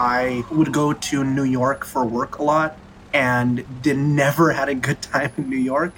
I 0.00 0.44
would 0.50 0.72
go 0.72 0.94
to 0.94 1.24
New 1.24 1.44
York 1.44 1.84
for 1.84 2.06
work 2.06 2.38
a 2.38 2.42
lot 2.42 2.78
and 3.12 3.82
did 3.82 3.98
never 3.98 4.50
had 4.50 4.70
a 4.70 4.74
good 4.74 5.02
time 5.02 5.30
in 5.36 5.50
New 5.50 5.58
York. 5.58 5.92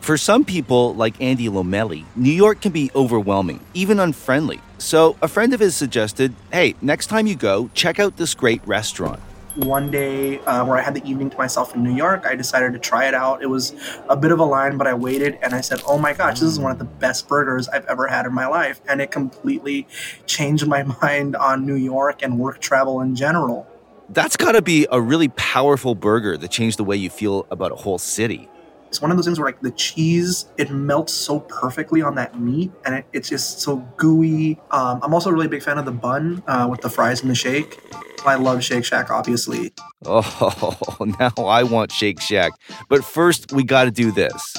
For 0.00 0.16
some 0.16 0.44
people, 0.44 0.92
like 0.96 1.20
Andy 1.20 1.48
Lomelli, 1.48 2.04
New 2.16 2.32
York 2.32 2.60
can 2.60 2.72
be 2.72 2.90
overwhelming, 2.96 3.60
even 3.74 4.00
unfriendly. 4.00 4.58
So 4.78 5.16
a 5.22 5.28
friend 5.28 5.54
of 5.54 5.60
his 5.60 5.76
suggested 5.76 6.34
hey, 6.52 6.74
next 6.82 7.06
time 7.06 7.28
you 7.28 7.36
go, 7.36 7.70
check 7.74 8.00
out 8.00 8.16
this 8.16 8.34
great 8.34 8.60
restaurant 8.66 9.20
one 9.58 9.90
day 9.90 10.38
uh, 10.40 10.64
where 10.64 10.76
I 10.78 10.80
had 10.80 10.94
the 10.94 11.04
evening 11.08 11.30
to 11.30 11.36
myself 11.36 11.74
in 11.74 11.82
New 11.82 11.94
York. 11.94 12.24
I 12.26 12.34
decided 12.34 12.72
to 12.72 12.78
try 12.78 13.06
it 13.06 13.14
out. 13.14 13.42
It 13.42 13.46
was 13.46 13.74
a 14.08 14.16
bit 14.16 14.30
of 14.30 14.38
a 14.38 14.44
line, 14.44 14.78
but 14.78 14.86
I 14.86 14.94
waited 14.94 15.38
and 15.42 15.54
I 15.54 15.60
said, 15.60 15.80
Oh 15.86 15.98
my 15.98 16.12
gosh, 16.12 16.40
this 16.40 16.48
is 16.48 16.58
one 16.58 16.72
of 16.72 16.78
the 16.78 16.84
best 16.84 17.28
burgers 17.28 17.68
I've 17.68 17.86
ever 17.86 18.06
had 18.06 18.26
in 18.26 18.32
my 18.32 18.46
life. 18.46 18.80
And 18.88 19.00
it 19.00 19.10
completely 19.10 19.86
changed 20.26 20.66
my 20.66 20.82
mind 21.02 21.36
on 21.36 21.66
New 21.66 21.74
York 21.74 22.22
and 22.22 22.38
work 22.38 22.60
travel 22.60 23.00
in 23.00 23.14
general. 23.14 23.66
That's 24.10 24.36
got 24.36 24.52
to 24.52 24.62
be 24.62 24.86
a 24.90 25.00
really 25.00 25.28
powerful 25.28 25.94
burger 25.94 26.38
that 26.38 26.50
changed 26.50 26.78
the 26.78 26.84
way 26.84 26.96
you 26.96 27.10
feel 27.10 27.46
about 27.50 27.72
a 27.72 27.76
whole 27.76 27.98
city. 27.98 28.48
It's 28.86 29.02
one 29.02 29.10
of 29.10 29.18
those 29.18 29.26
things 29.26 29.38
where 29.38 29.44
like 29.44 29.60
the 29.60 29.70
cheese, 29.72 30.46
it 30.56 30.70
melts 30.70 31.12
so 31.12 31.40
perfectly 31.40 32.00
on 32.00 32.14
that 32.14 32.40
meat, 32.40 32.72
and 32.86 32.94
it, 32.94 33.06
it's 33.12 33.28
just 33.28 33.60
so 33.60 33.76
gooey. 33.98 34.58
Um, 34.70 35.00
I'm 35.02 35.12
also 35.12 35.28
a 35.28 35.32
really 35.34 35.46
big 35.46 35.62
fan 35.62 35.76
of 35.76 35.84
the 35.84 35.92
bun 35.92 36.42
uh, 36.46 36.66
with 36.70 36.80
the 36.80 36.88
fries 36.88 37.20
and 37.20 37.30
the 37.30 37.34
shake. 37.34 37.78
I 38.24 38.34
love 38.34 38.62
Shake 38.64 38.84
Shack, 38.84 39.10
obviously. 39.10 39.72
Oh, 40.04 40.84
now 41.20 41.32
I 41.38 41.62
want 41.62 41.92
Shake 41.92 42.20
Shack. 42.20 42.52
But 42.88 43.04
first, 43.04 43.52
we 43.52 43.64
got 43.64 43.84
to 43.84 43.90
do 43.90 44.10
this. 44.10 44.56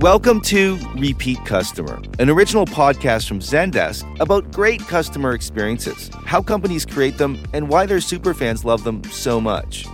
Welcome 0.00 0.40
to 0.42 0.78
Repeat 0.96 1.44
Customer, 1.44 2.00
an 2.18 2.30
original 2.30 2.66
podcast 2.66 3.26
from 3.26 3.40
Zendesk 3.40 4.04
about 4.20 4.52
great 4.52 4.80
customer 4.82 5.32
experiences, 5.32 6.10
how 6.26 6.42
companies 6.42 6.86
create 6.86 7.18
them, 7.18 7.42
and 7.52 7.68
why 7.68 7.86
their 7.86 7.98
superfans 7.98 8.64
love 8.64 8.84
them 8.84 9.02
so 9.04 9.40
much. 9.40 9.84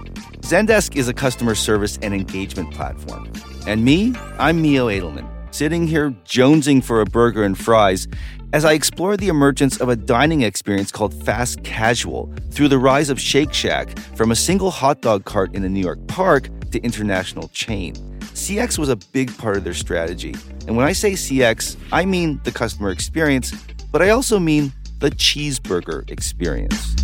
Zendesk 0.41 0.97
is 0.97 1.09
a 1.09 1.15
customer 1.15 1.55
service 1.55 1.99
and 2.03 2.13
engagement 2.13 2.73
platform. 2.75 3.33
And 3.67 3.85
me, 3.85 4.15
I'm 4.39 4.61
Mio 4.61 4.89
Edelman, 4.89 5.27
sitting 5.53 5.87
here 5.87 6.11
jonesing 6.25 6.83
for 6.83 7.01
a 7.01 7.05
burger 7.05 7.45
and 7.45 7.57
fries 7.57 8.09
as 8.55 8.65
I 8.65 8.73
explore 8.73 9.17
the 9.17 9.29
emergence 9.29 9.81
of 9.81 9.89
a 9.89 9.97
dining 9.97 10.43
experience 10.43 10.91
called 10.91 11.15
fast 11.25 11.63
casual 11.63 12.33
through 12.51 12.69
the 12.69 12.79
rise 12.79 13.11
of 13.11 13.21
Shake 13.21 13.53
Shack 13.53 13.99
from 14.17 14.31
a 14.31 14.37
single 14.37 14.71
hot 14.71 15.01
dog 15.03 15.25
cart 15.25 15.55
in 15.55 15.65
a 15.65 15.69
New 15.69 15.81
York 15.81 16.07
park 16.09 16.49
to 16.71 16.81
international 16.81 17.49
chain. 17.49 17.95
CX 18.35 18.79
was 18.79 18.89
a 18.89 18.97
big 18.97 19.37
part 19.39 19.57
of 19.57 19.65
their 19.65 19.75
strategy. 19.75 20.35
And 20.67 20.77
when 20.77 20.87
I 20.87 20.93
say 20.93 21.13
CX, 21.13 21.77
I 21.93 22.05
mean 22.07 22.41
the 22.45 22.53
customer 22.53 22.91
experience, 22.91 23.53
but 23.91 24.03
I 24.03 24.11
also 24.11 24.39
mean 24.39 24.73
the 25.01 25.11
cheeseburger 25.11 26.11
experience. 26.11 26.95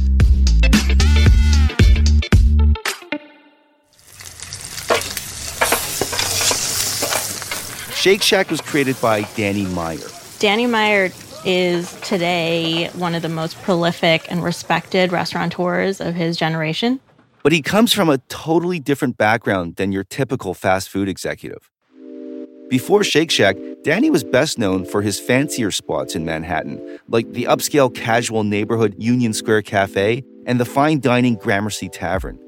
Shake 7.98 8.22
Shack 8.22 8.48
was 8.48 8.60
created 8.60 8.94
by 9.00 9.22
Danny 9.34 9.66
Meyer. 9.66 10.06
Danny 10.38 10.68
Meyer 10.68 11.10
is 11.44 11.92
today 12.00 12.90
one 12.94 13.16
of 13.16 13.22
the 13.22 13.28
most 13.28 13.60
prolific 13.62 14.24
and 14.30 14.40
respected 14.40 15.10
restaurateurs 15.10 16.00
of 16.00 16.14
his 16.14 16.36
generation. 16.36 17.00
But 17.42 17.50
he 17.50 17.60
comes 17.60 17.92
from 17.92 18.08
a 18.08 18.18
totally 18.28 18.78
different 18.78 19.18
background 19.18 19.76
than 19.76 19.90
your 19.90 20.04
typical 20.04 20.54
fast 20.54 20.88
food 20.88 21.08
executive. 21.08 21.72
Before 22.68 23.02
Shake 23.02 23.32
Shack, 23.32 23.56
Danny 23.82 24.10
was 24.10 24.22
best 24.22 24.60
known 24.60 24.84
for 24.84 25.02
his 25.02 25.18
fancier 25.18 25.72
spots 25.72 26.14
in 26.14 26.24
Manhattan, 26.24 27.00
like 27.08 27.32
the 27.32 27.46
upscale 27.46 27.92
casual 27.92 28.44
neighborhood 28.44 28.94
Union 28.96 29.32
Square 29.32 29.62
Cafe 29.62 30.22
and 30.46 30.60
the 30.60 30.64
fine 30.64 31.00
dining 31.00 31.34
Gramercy 31.34 31.88
Tavern. 31.88 32.38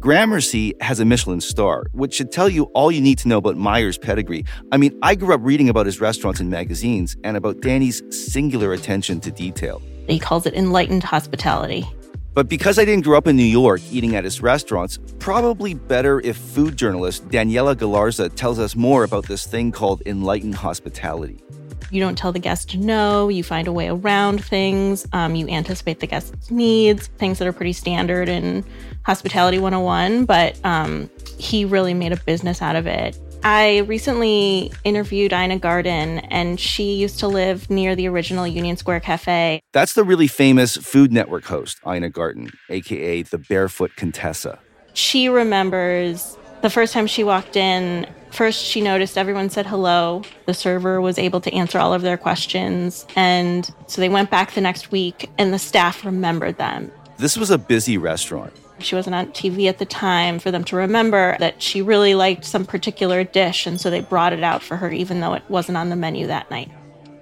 Gramercy 0.00 0.74
has 0.80 1.00
a 1.00 1.04
Michelin 1.04 1.40
star, 1.40 1.84
which 1.90 2.14
should 2.14 2.30
tell 2.30 2.48
you 2.48 2.64
all 2.74 2.92
you 2.92 3.00
need 3.00 3.18
to 3.18 3.28
know 3.28 3.38
about 3.38 3.56
Meyer's 3.56 3.98
pedigree. 3.98 4.44
I 4.70 4.76
mean, 4.76 4.96
I 5.02 5.16
grew 5.16 5.34
up 5.34 5.40
reading 5.42 5.68
about 5.68 5.86
his 5.86 6.00
restaurants 6.00 6.38
in 6.38 6.48
magazines 6.48 7.16
and 7.24 7.36
about 7.36 7.60
Danny's 7.62 8.00
singular 8.10 8.72
attention 8.72 9.18
to 9.20 9.32
detail. 9.32 9.82
He 10.06 10.20
calls 10.20 10.46
it 10.46 10.54
enlightened 10.54 11.02
hospitality. 11.02 11.84
But 12.32 12.48
because 12.48 12.78
I 12.78 12.84
didn't 12.84 13.02
grow 13.02 13.18
up 13.18 13.26
in 13.26 13.36
New 13.36 13.42
York 13.42 13.80
eating 13.90 14.14
at 14.14 14.22
his 14.22 14.40
restaurants, 14.40 15.00
probably 15.18 15.74
better 15.74 16.20
if 16.20 16.36
food 16.36 16.76
journalist 16.76 17.28
Daniela 17.28 17.74
Galarza 17.74 18.32
tells 18.32 18.60
us 18.60 18.76
more 18.76 19.02
about 19.02 19.26
this 19.26 19.46
thing 19.46 19.72
called 19.72 20.02
enlightened 20.06 20.54
hospitality. 20.54 21.42
You 21.90 22.00
don't 22.00 22.16
tell 22.16 22.32
the 22.32 22.38
guest 22.38 22.76
no, 22.76 23.28
you 23.28 23.42
find 23.42 23.66
a 23.66 23.72
way 23.72 23.88
around 23.88 24.44
things, 24.44 25.06
um, 25.12 25.34
you 25.34 25.48
anticipate 25.48 26.00
the 26.00 26.06
guest's 26.06 26.50
needs, 26.50 27.06
things 27.18 27.38
that 27.38 27.48
are 27.48 27.52
pretty 27.52 27.72
standard 27.72 28.28
in 28.28 28.64
Hospitality 29.04 29.58
101, 29.58 30.24
but 30.24 30.58
um, 30.64 31.08
he 31.38 31.64
really 31.64 31.94
made 31.94 32.12
a 32.12 32.16
business 32.16 32.60
out 32.60 32.76
of 32.76 32.86
it. 32.86 33.18
I 33.44 33.78
recently 33.78 34.72
interviewed 34.84 35.32
Ina 35.32 35.60
Garten, 35.60 36.18
and 36.18 36.58
she 36.58 36.94
used 36.94 37.20
to 37.20 37.28
live 37.28 37.70
near 37.70 37.94
the 37.94 38.08
original 38.08 38.46
Union 38.46 38.76
Square 38.76 39.00
Cafe. 39.00 39.60
That's 39.72 39.92
the 39.92 40.02
really 40.02 40.26
famous 40.26 40.76
Food 40.76 41.12
Network 41.12 41.44
host, 41.44 41.78
Ina 41.86 42.10
Garten, 42.10 42.50
aka 42.68 43.22
the 43.22 43.38
Barefoot 43.38 43.92
Contessa. 43.96 44.58
She 44.92 45.28
remembers 45.28 46.36
the 46.62 46.70
first 46.70 46.92
time 46.92 47.06
she 47.06 47.24
walked 47.24 47.56
in, 47.56 48.06
first 48.30 48.64
she 48.64 48.80
noticed 48.80 49.16
everyone 49.16 49.50
said 49.50 49.66
hello. 49.66 50.22
The 50.46 50.54
server 50.54 51.00
was 51.00 51.18
able 51.18 51.40
to 51.42 51.52
answer 51.52 51.78
all 51.78 51.94
of 51.94 52.02
their 52.02 52.16
questions. 52.16 53.06
And 53.16 53.70
so 53.86 54.00
they 54.00 54.08
went 54.08 54.30
back 54.30 54.52
the 54.52 54.60
next 54.60 54.90
week, 54.90 55.30
and 55.38 55.52
the 55.52 55.58
staff 55.58 56.04
remembered 56.04 56.58
them. 56.58 56.90
This 57.16 57.36
was 57.36 57.50
a 57.50 57.58
busy 57.58 57.98
restaurant. 57.98 58.52
She 58.80 58.94
wasn't 58.94 59.16
on 59.16 59.28
TV 59.28 59.68
at 59.68 59.78
the 59.78 59.84
time 59.84 60.38
for 60.38 60.52
them 60.52 60.62
to 60.64 60.76
remember 60.76 61.36
that 61.40 61.60
she 61.60 61.82
really 61.82 62.14
liked 62.14 62.44
some 62.44 62.64
particular 62.64 63.24
dish, 63.24 63.66
and 63.66 63.80
so 63.80 63.90
they 63.90 64.00
brought 64.00 64.32
it 64.32 64.44
out 64.44 64.62
for 64.62 64.76
her, 64.76 64.90
even 64.90 65.20
though 65.20 65.34
it 65.34 65.42
wasn't 65.48 65.78
on 65.78 65.88
the 65.88 65.96
menu 65.96 66.28
that 66.28 66.50
night. 66.50 66.70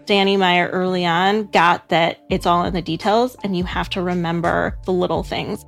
Danny 0.04 0.36
Meyer 0.36 0.68
early 0.68 1.04
on 1.04 1.46
got 1.46 1.88
that 1.88 2.20
it's 2.30 2.46
all 2.46 2.64
in 2.64 2.74
the 2.74 2.82
details, 2.82 3.36
and 3.42 3.56
you 3.56 3.64
have 3.64 3.88
to 3.90 4.02
remember 4.02 4.78
the 4.84 4.92
little 4.92 5.22
things. 5.22 5.64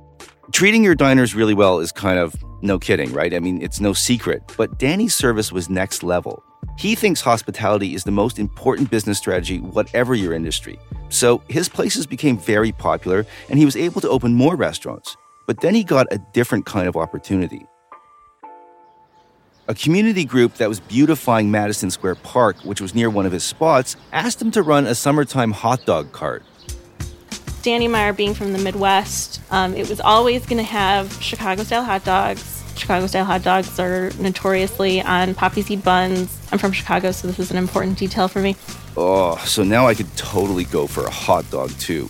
Treating 0.51 0.83
your 0.83 0.95
diners 0.95 1.35
really 1.35 1.53
well 1.53 1.79
is 1.79 1.91
kind 1.91 2.17
of 2.17 2.35
no 2.61 2.79
kidding, 2.79 3.13
right? 3.13 3.33
I 3.33 3.39
mean, 3.39 3.61
it's 3.61 3.79
no 3.79 3.93
secret. 3.93 4.41
But 4.57 4.79
Danny's 4.79 5.13
service 5.13 5.51
was 5.51 5.69
next 5.69 6.03
level. 6.03 6.43
He 6.77 6.95
thinks 6.95 7.21
hospitality 7.21 7.93
is 7.93 8.03
the 8.03 8.11
most 8.11 8.39
important 8.39 8.89
business 8.89 9.17
strategy, 9.17 9.59
whatever 9.59 10.15
your 10.15 10.33
industry. 10.33 10.79
So 11.09 11.41
his 11.49 11.69
places 11.69 12.07
became 12.07 12.37
very 12.37 12.71
popular, 12.71 13.25
and 13.49 13.59
he 13.59 13.65
was 13.65 13.75
able 13.75 14.01
to 14.01 14.09
open 14.09 14.33
more 14.33 14.55
restaurants. 14.55 15.15
But 15.45 15.61
then 15.61 15.75
he 15.75 15.83
got 15.83 16.07
a 16.11 16.17
different 16.33 16.65
kind 16.65 16.87
of 16.87 16.97
opportunity. 16.97 17.65
A 19.67 19.75
community 19.75 20.25
group 20.25 20.55
that 20.55 20.67
was 20.67 20.79
beautifying 20.79 21.51
Madison 21.51 21.91
Square 21.91 22.15
Park, 22.15 22.57
which 22.63 22.81
was 22.81 22.95
near 22.95 23.11
one 23.11 23.27
of 23.27 23.31
his 23.31 23.43
spots, 23.43 23.95
asked 24.11 24.41
him 24.41 24.49
to 24.51 24.63
run 24.63 24.87
a 24.87 24.95
summertime 24.95 25.51
hot 25.51 25.85
dog 25.85 26.11
cart. 26.11 26.43
Danny 27.61 27.87
Meyer 27.87 28.13
being 28.13 28.33
from 28.33 28.53
the 28.53 28.59
Midwest, 28.59 29.41
um, 29.51 29.75
it 29.75 29.89
was 29.89 29.99
always 29.99 30.45
going 30.45 30.57
to 30.57 30.63
have 30.63 31.11
Chicago 31.21 31.63
style 31.63 31.83
hot 31.83 32.05
dogs. 32.05 32.63
Chicago 32.75 33.07
style 33.07 33.25
hot 33.25 33.43
dogs 33.43 33.77
are 33.79 34.11
notoriously 34.19 35.01
on 35.01 35.35
poppy 35.35 35.61
seed 35.61 35.83
buns. 35.83 36.37
I'm 36.51 36.59
from 36.59 36.71
Chicago, 36.71 37.11
so 37.11 37.27
this 37.27 37.39
is 37.39 37.51
an 37.51 37.57
important 37.57 37.97
detail 37.97 38.27
for 38.27 38.39
me. 38.39 38.55
Oh, 38.95 39.37
so 39.45 39.63
now 39.63 39.87
I 39.87 39.93
could 39.93 40.15
totally 40.15 40.63
go 40.65 40.87
for 40.87 41.05
a 41.05 41.09
hot 41.09 41.49
dog 41.51 41.71
too. 41.71 42.09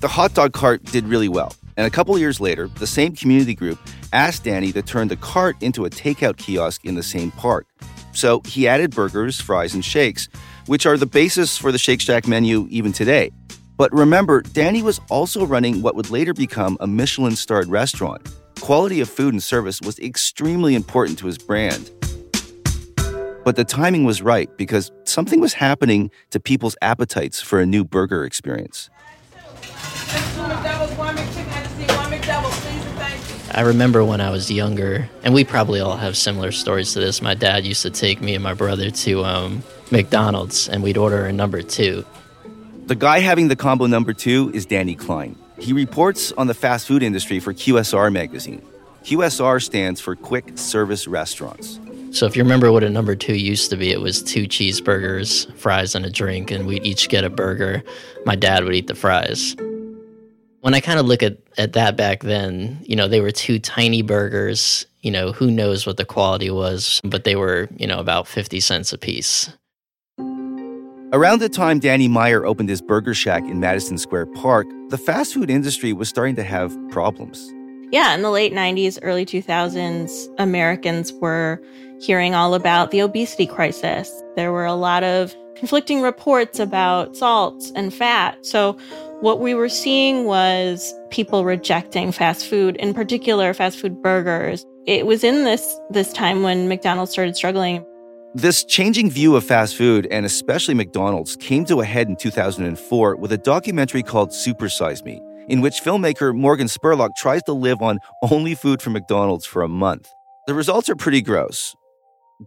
The 0.00 0.08
hot 0.08 0.34
dog 0.34 0.52
cart 0.52 0.82
did 0.84 1.04
really 1.04 1.28
well. 1.28 1.54
And 1.76 1.86
a 1.86 1.90
couple 1.90 2.16
years 2.18 2.40
later, 2.40 2.68
the 2.68 2.86
same 2.86 3.14
community 3.14 3.54
group 3.54 3.78
asked 4.12 4.44
Danny 4.44 4.72
to 4.72 4.82
turn 4.82 5.08
the 5.08 5.16
cart 5.16 5.56
into 5.60 5.84
a 5.84 5.90
takeout 5.90 6.36
kiosk 6.36 6.84
in 6.84 6.94
the 6.94 7.02
same 7.02 7.30
park. 7.30 7.66
So 8.12 8.42
he 8.44 8.68
added 8.68 8.90
burgers, 8.90 9.40
fries, 9.40 9.74
and 9.74 9.84
shakes, 9.84 10.28
which 10.66 10.86
are 10.86 10.96
the 10.96 11.06
basis 11.06 11.56
for 11.56 11.72
the 11.72 11.78
Shake 11.78 12.00
Shack 12.00 12.28
menu 12.28 12.66
even 12.70 12.92
today. 12.92 13.32
But 13.76 13.92
remember, 13.92 14.42
Danny 14.42 14.82
was 14.82 15.00
also 15.10 15.46
running 15.46 15.82
what 15.82 15.94
would 15.96 16.10
later 16.10 16.34
become 16.34 16.76
a 16.80 16.86
Michelin 16.86 17.36
starred 17.36 17.68
restaurant. 17.68 18.28
Quality 18.60 19.00
of 19.00 19.08
food 19.08 19.32
and 19.32 19.42
service 19.42 19.80
was 19.80 19.98
extremely 19.98 20.74
important 20.74 21.18
to 21.20 21.26
his 21.26 21.38
brand. 21.38 21.90
But 23.44 23.56
the 23.56 23.64
timing 23.64 24.04
was 24.04 24.22
right 24.22 24.48
because 24.56 24.92
something 25.04 25.40
was 25.40 25.54
happening 25.54 26.10
to 26.30 26.38
people's 26.38 26.76
appetites 26.80 27.40
for 27.40 27.60
a 27.60 27.66
new 27.66 27.82
burger 27.84 28.24
experience. 28.24 28.88
I 33.54 33.62
remember 33.62 34.04
when 34.04 34.20
I 34.20 34.30
was 34.30 34.50
younger, 34.50 35.10
and 35.24 35.34
we 35.34 35.44
probably 35.44 35.80
all 35.80 35.96
have 35.96 36.16
similar 36.16 36.52
stories 36.52 36.92
to 36.94 37.00
this. 37.00 37.20
My 37.20 37.34
dad 37.34 37.66
used 37.66 37.82
to 37.82 37.90
take 37.90 38.22
me 38.22 38.34
and 38.34 38.42
my 38.42 38.54
brother 38.54 38.90
to 38.90 39.24
um, 39.24 39.62
McDonald's, 39.90 40.68
and 40.68 40.82
we'd 40.82 40.96
order 40.96 41.26
a 41.26 41.32
number 41.32 41.60
two. 41.60 42.04
The 42.86 42.96
guy 42.96 43.20
having 43.20 43.46
the 43.46 43.56
combo 43.56 43.86
number 43.86 44.12
two 44.12 44.50
is 44.52 44.66
Danny 44.66 44.96
Klein. 44.96 45.36
He 45.58 45.72
reports 45.72 46.32
on 46.32 46.48
the 46.48 46.54
fast 46.54 46.88
food 46.88 47.02
industry 47.02 47.38
for 47.38 47.54
QSR 47.54 48.12
magazine. 48.12 48.60
QSR 49.04 49.62
stands 49.62 50.00
for 50.00 50.16
Quick 50.16 50.58
Service 50.58 51.06
Restaurants. 51.06 51.78
So 52.10 52.26
if 52.26 52.36
you 52.36 52.42
remember 52.42 52.72
what 52.72 52.82
a 52.82 52.90
number 52.90 53.14
two 53.14 53.36
used 53.36 53.70
to 53.70 53.76
be, 53.76 53.92
it 53.92 54.00
was 54.00 54.20
two 54.20 54.44
cheeseburgers, 54.48 55.50
fries, 55.56 55.94
and 55.94 56.04
a 56.04 56.10
drink, 56.10 56.50
and 56.50 56.66
we'd 56.66 56.84
each 56.84 57.08
get 57.08 57.22
a 57.22 57.30
burger. 57.30 57.84
My 58.26 58.34
dad 58.34 58.64
would 58.64 58.74
eat 58.74 58.88
the 58.88 58.96
fries. 58.96 59.56
When 60.60 60.74
I 60.74 60.80
kind 60.80 60.98
of 60.98 61.06
look 61.06 61.22
at, 61.22 61.38
at 61.58 61.74
that 61.74 61.96
back 61.96 62.22
then, 62.24 62.78
you 62.82 62.96
know, 62.96 63.06
they 63.06 63.20
were 63.20 63.30
two 63.30 63.60
tiny 63.60 64.02
burgers. 64.02 64.86
You 65.00 65.12
know, 65.12 65.30
who 65.30 65.50
knows 65.50 65.86
what 65.86 65.96
the 65.96 66.04
quality 66.04 66.50
was, 66.50 67.00
but 67.04 67.24
they 67.24 67.36
were, 67.36 67.68
you 67.76 67.86
know, 67.86 67.98
about 67.98 68.26
50 68.26 68.58
cents 68.60 68.92
a 68.92 68.98
piece. 68.98 69.50
Around 71.12 71.40
the 71.40 71.50
time 71.50 71.78
Danny 71.78 72.08
Meyer 72.08 72.46
opened 72.46 72.70
his 72.70 72.80
burger 72.80 73.12
shack 73.12 73.42
in 73.42 73.60
Madison 73.60 73.98
Square 73.98 74.24
Park, 74.28 74.66
the 74.88 74.96
fast 74.96 75.34
food 75.34 75.50
industry 75.50 75.92
was 75.92 76.08
starting 76.08 76.36
to 76.36 76.42
have 76.42 76.74
problems. 76.88 77.52
Yeah, 77.90 78.14
in 78.14 78.22
the 78.22 78.30
late 78.30 78.54
90s, 78.54 78.98
early 79.02 79.26
2000s, 79.26 80.34
Americans 80.38 81.12
were 81.12 81.60
hearing 82.00 82.34
all 82.34 82.54
about 82.54 82.92
the 82.92 83.00
obesity 83.00 83.46
crisis. 83.46 84.10
There 84.36 84.52
were 84.52 84.64
a 84.64 84.72
lot 84.72 85.04
of 85.04 85.36
conflicting 85.54 86.00
reports 86.00 86.58
about 86.58 87.14
salts 87.14 87.70
and 87.76 87.92
fat. 87.92 88.38
So, 88.46 88.78
what 89.20 89.38
we 89.38 89.54
were 89.54 89.68
seeing 89.68 90.24
was 90.24 90.94
people 91.10 91.44
rejecting 91.44 92.10
fast 92.10 92.46
food, 92.48 92.76
in 92.76 92.94
particular 92.94 93.52
fast 93.52 93.78
food 93.78 94.00
burgers. 94.00 94.64
It 94.86 95.04
was 95.04 95.22
in 95.22 95.44
this 95.44 95.78
this 95.90 96.10
time 96.10 96.42
when 96.42 96.68
McDonald's 96.68 97.12
started 97.12 97.36
struggling. 97.36 97.84
This 98.34 98.64
changing 98.64 99.10
view 99.10 99.36
of 99.36 99.44
fast 99.44 99.76
food, 99.76 100.08
and 100.10 100.24
especially 100.24 100.72
McDonald's, 100.72 101.36
came 101.36 101.66
to 101.66 101.82
a 101.82 101.84
head 101.84 102.08
in 102.08 102.16
2004 102.16 103.16
with 103.16 103.30
a 103.30 103.36
documentary 103.36 104.02
called 104.02 104.30
Supersize 104.30 105.04
Me, 105.04 105.20
in 105.48 105.60
which 105.60 105.82
filmmaker 105.82 106.34
Morgan 106.34 106.66
Spurlock 106.66 107.10
tries 107.14 107.42
to 107.42 107.52
live 107.52 107.82
on 107.82 107.98
only 108.30 108.54
food 108.54 108.80
from 108.80 108.94
McDonald's 108.94 109.44
for 109.44 109.60
a 109.60 109.68
month. 109.68 110.08
The 110.46 110.54
results 110.54 110.88
are 110.88 110.96
pretty 110.96 111.20
gross. 111.20 111.76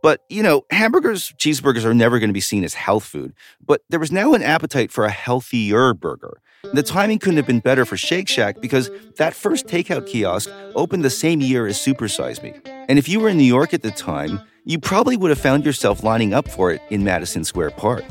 But, 0.02 0.22
you 0.28 0.42
know, 0.42 0.64
hamburgers, 0.72 1.32
cheeseburgers 1.38 1.86
are 1.86 1.94
never 1.94 2.18
going 2.18 2.30
to 2.30 2.34
be 2.34 2.42
seen 2.42 2.64
as 2.64 2.74
health 2.74 3.06
food. 3.06 3.36
But 3.64 3.82
there 3.90 4.00
was 4.00 4.12
now 4.12 4.34
an 4.34 4.42
appetite 4.42 4.92
for 4.92 5.06
a 5.06 5.12
healthier 5.12 5.94
burger. 5.94 6.42
The 6.74 6.82
timing 6.82 7.20
couldn't 7.20 7.38
have 7.38 7.46
been 7.46 7.60
better 7.60 7.86
for 7.86 7.96
Shake 7.96 8.28
Shack 8.28 8.60
because 8.60 8.90
that 9.18 9.36
first 9.36 9.68
takeout 9.68 10.08
kiosk 10.08 10.50
opened 10.74 11.06
the 11.06 11.12
same 11.12 11.42
year 11.42 11.68
as 11.68 11.78
Supersize 11.78 12.42
Me. 12.42 12.56
And 12.90 12.98
if 12.98 13.08
you 13.08 13.20
were 13.20 13.30
in 13.30 13.38
New 13.38 13.44
York 13.44 13.72
at 13.76 13.84
the 13.84 13.92
time, 13.92 14.42
you 14.66 14.80
probably 14.80 15.16
would 15.16 15.30
have 15.30 15.40
found 15.40 15.64
yourself 15.64 16.04
lining 16.04 16.34
up 16.34 16.48
for 16.50 16.72
it 16.72 16.82
in 16.90 17.04
Madison 17.04 17.44
Square 17.44 17.72
Park. 17.72 18.04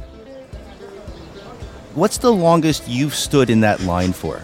What's 1.94 2.18
the 2.18 2.32
longest 2.32 2.88
you've 2.88 3.14
stood 3.14 3.50
in 3.50 3.60
that 3.60 3.80
line 3.80 4.12
for? 4.12 4.40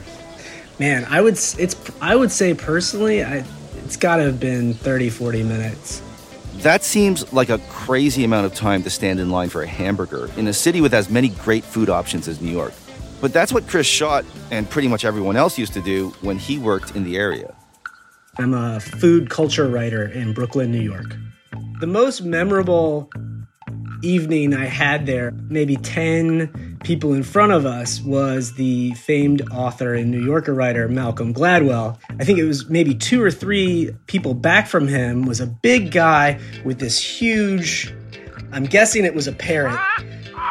Man, 0.79 1.07
I 1.09 1.21
would 1.21 1.35
it's 1.35 1.77
I 2.01 2.17
would 2.17 2.33
say 2.33 2.55
personally, 2.55 3.25
I 3.25 3.45
it's 3.85 3.97
got 3.97 4.17
to 4.17 4.25
have 4.25 4.41
been 4.41 4.75
30 4.75 5.11
40 5.11 5.43
minutes. 5.45 6.03
That 6.59 6.85
seems 6.85 7.33
like 7.33 7.49
a 7.49 7.59
crazy 7.71 8.25
amount 8.25 8.47
of 8.47 8.55
time 8.55 8.83
to 8.83 8.91
stand 8.91 9.21
in 9.21 9.31
line 9.31 9.49
for 9.49 9.63
a 9.63 9.67
hamburger 9.67 10.29
in 10.37 10.47
a 10.49 10.53
city 10.53 10.81
with 10.81 10.93
as 10.93 11.09
many 11.09 11.29
great 11.29 11.65
food 11.65 11.89
options 11.89 12.29
as 12.29 12.41
New 12.41 12.51
York. 12.51 12.73
But 13.21 13.33
that's 13.33 13.53
what 13.53 13.67
Chris 13.67 13.87
Schott 13.87 14.25
and 14.51 14.69
pretty 14.69 14.89
much 14.89 15.05
everyone 15.05 15.37
else 15.37 15.59
used 15.59 15.75
to 15.75 15.81
do 15.81 16.11
when 16.23 16.39
he 16.39 16.59
worked 16.59 16.97
in 16.97 17.05
the 17.05 17.17
area. 17.17 17.55
I'm 18.39 18.55
a 18.55 18.81
food 18.81 19.29
culture 19.29 19.69
writer 19.69 20.07
in 20.07 20.33
Brooklyn, 20.33 20.71
New 20.71 20.81
York. 20.81 21.15
The 21.81 21.87
most 21.87 22.21
memorable 22.21 23.09
evening 24.03 24.53
I 24.53 24.67
had 24.67 25.07
there, 25.07 25.31
maybe 25.49 25.77
10 25.77 26.79
people 26.85 27.15
in 27.15 27.23
front 27.23 27.53
of 27.53 27.65
us, 27.65 28.03
was 28.03 28.53
the 28.53 28.93
famed 28.93 29.41
author 29.51 29.95
and 29.95 30.11
New 30.11 30.23
Yorker 30.23 30.53
writer 30.53 30.89
Malcolm 30.89 31.33
Gladwell. 31.33 31.99
I 32.19 32.25
think 32.25 32.39
it 32.39 32.45
was 32.45 32.69
maybe 32.69 32.95
two 32.95 33.23
or 33.23 33.31
three 33.31 33.93
people 34.07 34.35
back 34.35 34.67
from 34.67 34.89
him, 34.89 35.23
was 35.23 35.41
a 35.41 35.47
big 35.47 35.91
guy 35.91 36.39
with 36.67 36.81
this 36.81 37.03
huge, 37.03 37.95
I'm 38.53 38.65
guessing 38.65 39.07
it 39.07 39.15
was 39.15 39.27
a 39.27 39.33
parrot, 39.33 39.81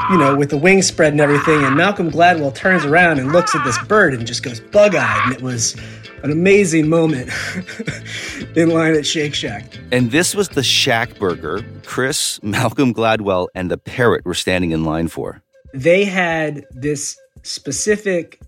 you 0.10 0.18
know, 0.18 0.36
with 0.36 0.50
the 0.50 0.58
wings 0.58 0.88
spread 0.88 1.14
and 1.14 1.22
everything. 1.22 1.64
And 1.64 1.76
Malcolm 1.76 2.10
Gladwell 2.12 2.54
turns 2.54 2.86
around 2.86 3.20
and 3.20 3.32
looks 3.32 3.54
at 3.56 3.64
this 3.64 3.78
bird 3.84 4.14
and 4.14 4.26
just 4.26 4.44
goes 4.44 4.60
bug 4.60 4.96
eyed. 4.96 5.22
And 5.26 5.34
it 5.34 5.42
was 5.42 5.76
an 6.24 6.32
amazing 6.32 6.90
moment 6.90 7.30
in 8.56 8.70
line 8.70 8.96
at 8.96 9.06
Shake 9.06 9.34
Shack. 9.34 9.66
And 9.92 10.12
this 10.12 10.34
was 10.34 10.50
the 10.50 10.64
Shack 10.64 11.20
burger 11.20 11.64
Chris, 11.86 12.42
Malcolm 12.44 12.94
Gladwell, 12.94 13.48
and 13.54 13.70
the 13.70 13.78
parrot 13.78 14.26
were 14.26 14.34
standing 14.34 14.72
in 14.72 14.84
line 14.84 15.08
for. 15.08 15.42
They 15.74 16.06
had 16.06 16.66
this 16.72 17.18
specific 17.44 18.42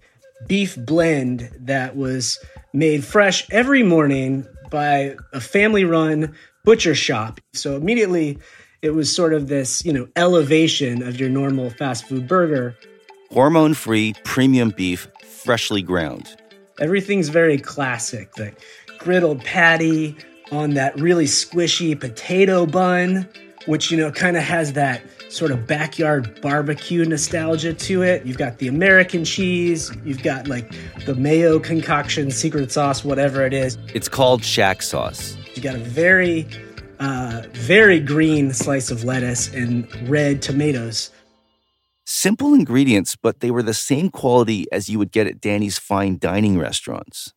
beef 0.48 0.76
blend 0.76 1.52
that 1.60 1.96
was 1.96 2.40
made 2.74 3.06
fresh 3.06 3.48
every 3.52 3.84
morning 3.84 4.48
by 4.70 5.16
a 5.34 5.40
family 5.40 5.86
run 5.86 6.34
butcher 6.64 6.96
shop. 6.96 7.40
So 7.54 7.76
immediately 7.76 8.40
it 8.82 8.92
was 8.92 9.14
sort 9.16 9.34
of 9.34 9.48
this, 9.48 9.86
you 9.86 9.94
know, 9.94 10.08
elevation 10.16 11.04
of 11.04 11.20
your 11.20 11.30
normal 11.30 11.70
fast 11.70 12.08
food 12.08 12.28
burger. 12.28 12.76
Hormone 13.32 13.74
free 13.74 14.16
premium 14.24 14.72
beef, 14.72 15.08
freshly 15.24 15.82
ground. 15.82 16.36
Everything's 16.80 17.30
very 17.30 17.58
classic. 17.58 18.34
The 18.34 18.54
griddled 18.98 19.44
patty 19.44 20.16
on 20.52 20.72
that 20.72 21.00
really 21.00 21.26
squishy 21.26 21.98
potato 21.98 22.66
bun, 22.66 23.30
which, 23.68 23.92
you 23.92 23.98
know, 23.98 24.12
kind 24.12 24.36
of 24.36 24.44
has 24.44 24.74
that 24.74 25.02
sort 25.30 25.52
of 25.52 25.66
backyard 25.68 26.42
barbecue 26.42 27.06
nostalgia 27.06 27.74
to 27.74 28.02
it. 28.02 28.26
You've 28.26 28.38
got 28.38 28.58
the 28.58 28.68
American 28.68 29.24
cheese, 29.24 29.96
you've 30.04 30.24
got 30.24 30.48
like 30.48 30.76
the 31.06 31.16
mayo 31.16 31.60
concoction, 31.60 32.32
secret 32.32 32.72
sauce, 32.72 33.06
whatever 33.06 33.46
it 33.46 33.54
is. 33.54 33.78
It's 33.94 34.10
called 34.10 34.44
shack 34.44 34.82
sauce. 34.82 35.38
You 35.54 35.62
got 35.62 35.76
a 35.76 35.80
very, 35.80 36.48
uh, 37.02 37.42
very 37.52 38.00
green 38.00 38.54
slice 38.54 38.92
of 38.92 39.04
lettuce 39.04 39.52
and 39.54 39.90
red 40.08 40.42
tomatoes. 40.42 41.10
Simple 42.06 42.54
ingredients, 42.54 43.16
but 43.16 43.40
they 43.40 43.50
were 43.50 43.64
the 43.64 43.74
same 43.74 44.10
quality 44.10 44.66
as 44.72 44.88
you 44.88 45.00
would 45.00 45.12
get 45.12 45.26
at 45.26 45.42
Danny's 45.42 45.80
fine 45.80 46.20
dining 46.20 46.60
restaurants. 46.60 47.34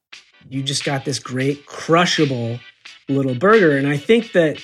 You 0.49 0.63
just 0.63 0.85
got 0.85 1.07
this 1.07 1.19
great 1.19 1.65
crushable 1.65 2.61
little 3.09 3.35
burger. 3.35 3.77
And 3.77 3.89
I 3.89 3.97
think 3.97 4.33
that 4.33 4.63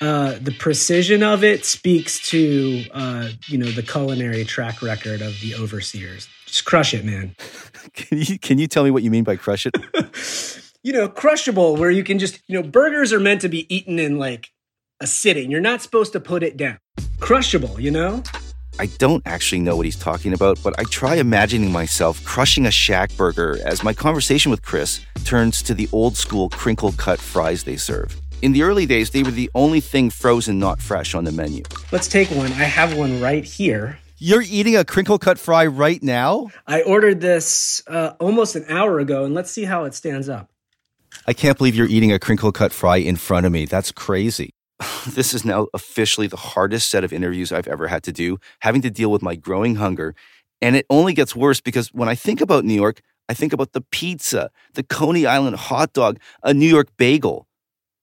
uh, 0.00 0.38
the 0.40 0.52
precision 0.52 1.22
of 1.22 1.44
it 1.44 1.66
speaks 1.66 2.26
to 2.30 2.84
uh, 2.92 3.28
you 3.46 3.58
know 3.58 3.70
the 3.70 3.82
culinary 3.82 4.44
track 4.44 4.80
record 4.80 5.20
of 5.20 5.38
the 5.40 5.54
overseers. 5.54 6.28
Just 6.46 6.64
crush 6.64 6.94
it, 6.94 7.04
man. 7.04 7.36
can 7.92 8.18
you 8.18 8.38
can 8.38 8.58
you 8.58 8.66
tell 8.66 8.82
me 8.82 8.90
what 8.90 9.02
you 9.02 9.10
mean 9.10 9.24
by 9.24 9.36
crush 9.36 9.66
it? 9.66 9.76
you 10.82 10.92
know, 10.92 11.08
crushable, 11.08 11.76
where 11.76 11.90
you 11.90 12.04
can 12.04 12.18
just 12.18 12.40
you 12.46 12.60
know 12.60 12.68
burgers 12.68 13.12
are 13.12 13.20
meant 13.20 13.40
to 13.42 13.48
be 13.48 13.72
eaten 13.74 13.98
in 13.98 14.18
like 14.18 14.50
a 15.00 15.06
sitting. 15.06 15.50
You're 15.50 15.60
not 15.60 15.82
supposed 15.82 16.12
to 16.12 16.20
put 16.20 16.42
it 16.42 16.56
down. 16.56 16.78
Crushable, 17.20 17.80
you 17.80 17.90
know. 17.90 18.22
I 18.78 18.86
don't 18.86 19.22
actually 19.26 19.60
know 19.60 19.76
what 19.76 19.84
he's 19.84 19.98
talking 19.98 20.32
about, 20.32 20.58
but 20.64 20.78
I 20.78 20.84
try 20.84 21.16
imagining 21.16 21.70
myself 21.70 22.24
crushing 22.24 22.66
a 22.66 22.70
shack 22.70 23.14
burger 23.16 23.58
as 23.66 23.84
my 23.84 23.92
conversation 23.92 24.50
with 24.50 24.62
Chris 24.62 25.04
turns 25.24 25.62
to 25.64 25.74
the 25.74 25.88
old 25.92 26.16
school 26.16 26.48
crinkle 26.48 26.92
cut 26.92 27.20
fries 27.20 27.64
they 27.64 27.76
serve. 27.76 28.18
In 28.40 28.52
the 28.52 28.62
early 28.62 28.86
days, 28.86 29.10
they 29.10 29.22
were 29.22 29.30
the 29.30 29.50
only 29.54 29.80
thing 29.80 30.10
frozen, 30.10 30.58
not 30.58 30.80
fresh, 30.80 31.14
on 31.14 31.24
the 31.24 31.30
menu. 31.30 31.62
Let's 31.92 32.08
take 32.08 32.28
one. 32.30 32.50
I 32.52 32.64
have 32.64 32.96
one 32.96 33.20
right 33.20 33.44
here. 33.44 33.98
You're 34.18 34.42
eating 34.42 34.76
a 34.76 34.84
crinkle 34.84 35.18
cut 35.18 35.38
fry 35.38 35.66
right 35.66 36.02
now? 36.02 36.48
I 36.66 36.82
ordered 36.82 37.20
this 37.20 37.82
uh, 37.86 38.14
almost 38.18 38.56
an 38.56 38.64
hour 38.68 38.98
ago, 39.00 39.24
and 39.24 39.34
let's 39.34 39.50
see 39.50 39.64
how 39.64 39.84
it 39.84 39.94
stands 39.94 40.28
up. 40.28 40.51
I 41.26 41.32
can't 41.32 41.56
believe 41.56 41.74
you're 41.76 41.86
eating 41.86 42.12
a 42.12 42.18
crinkle 42.18 42.50
cut 42.50 42.72
fry 42.72 42.96
in 42.96 43.16
front 43.16 43.46
of 43.46 43.52
me. 43.52 43.64
That's 43.64 43.92
crazy. 43.92 44.54
this 45.06 45.32
is 45.32 45.44
now 45.44 45.68
officially 45.72 46.26
the 46.26 46.36
hardest 46.36 46.90
set 46.90 47.04
of 47.04 47.12
interviews 47.12 47.52
I've 47.52 47.68
ever 47.68 47.86
had 47.88 48.02
to 48.04 48.12
do, 48.12 48.38
having 48.60 48.82
to 48.82 48.90
deal 48.90 49.10
with 49.10 49.22
my 49.22 49.36
growing 49.36 49.76
hunger. 49.76 50.14
And 50.60 50.76
it 50.76 50.86
only 50.90 51.14
gets 51.14 51.36
worse 51.36 51.60
because 51.60 51.88
when 51.88 52.08
I 52.08 52.14
think 52.14 52.40
about 52.40 52.64
New 52.64 52.74
York, 52.74 53.00
I 53.28 53.34
think 53.34 53.52
about 53.52 53.72
the 53.72 53.82
pizza, 53.92 54.50
the 54.74 54.82
Coney 54.82 55.26
Island 55.26 55.56
hot 55.56 55.92
dog, 55.92 56.18
a 56.42 56.52
New 56.52 56.68
York 56.68 56.88
bagel, 56.96 57.46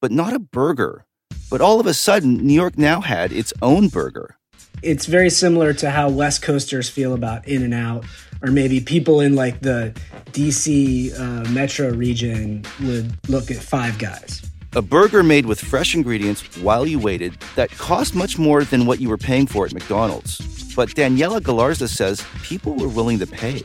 but 0.02 0.12
not 0.12 0.34
a 0.34 0.40
burger. 0.40 1.06
But 1.50 1.62
all 1.62 1.80
of 1.80 1.88
a 1.88 1.94
sudden, 1.94 2.46
New 2.46 2.54
York 2.54 2.78
now 2.78 3.02
had 3.02 3.32
its 3.32 3.54
own 3.62 3.90
burger. 3.90 4.38
It's 4.82 5.08
very 5.08 5.30
similar 5.30 5.74
to 5.74 5.90
how 5.90 6.10
West 6.10 6.42
Coasters 6.42 6.90
feel 6.90 7.14
about 7.14 7.48
In 7.48 7.64
N 7.64 7.74
Out, 7.74 8.06
or 8.42 8.52
maybe 8.52 8.80
people 8.80 9.20
in 9.20 9.36
like 9.36 9.60
the 9.62 9.94
DC 10.32 11.18
uh, 11.20 11.50
metro 11.50 11.90
region 11.92 12.64
would 12.84 13.14
look 13.30 13.52
at 13.52 13.58
Five 13.58 13.98
Guys. 13.98 14.42
A 14.76 14.82
burger 14.82 15.24
made 15.24 15.48
with 15.48 15.60
fresh 15.60 15.96
ingredients 15.96 16.58
while 16.58 16.86
you 16.86 17.00
waited 17.00 17.34
that 17.56 17.72
cost 17.72 18.14
much 18.14 18.38
more 18.38 18.64
than 18.64 18.86
what 18.86 19.02
you 19.02 19.10
were 19.10 19.18
paying 19.18 19.48
for 19.48 19.66
at 19.66 19.74
McDonald's. 19.74 20.38
But 20.76 20.90
Daniela 20.90 21.42
Galarza 21.42 21.90
says 21.90 22.24
people 22.44 22.76
were 22.76 22.88
willing 22.88 23.18
to 23.20 23.28
pay. 23.28 23.64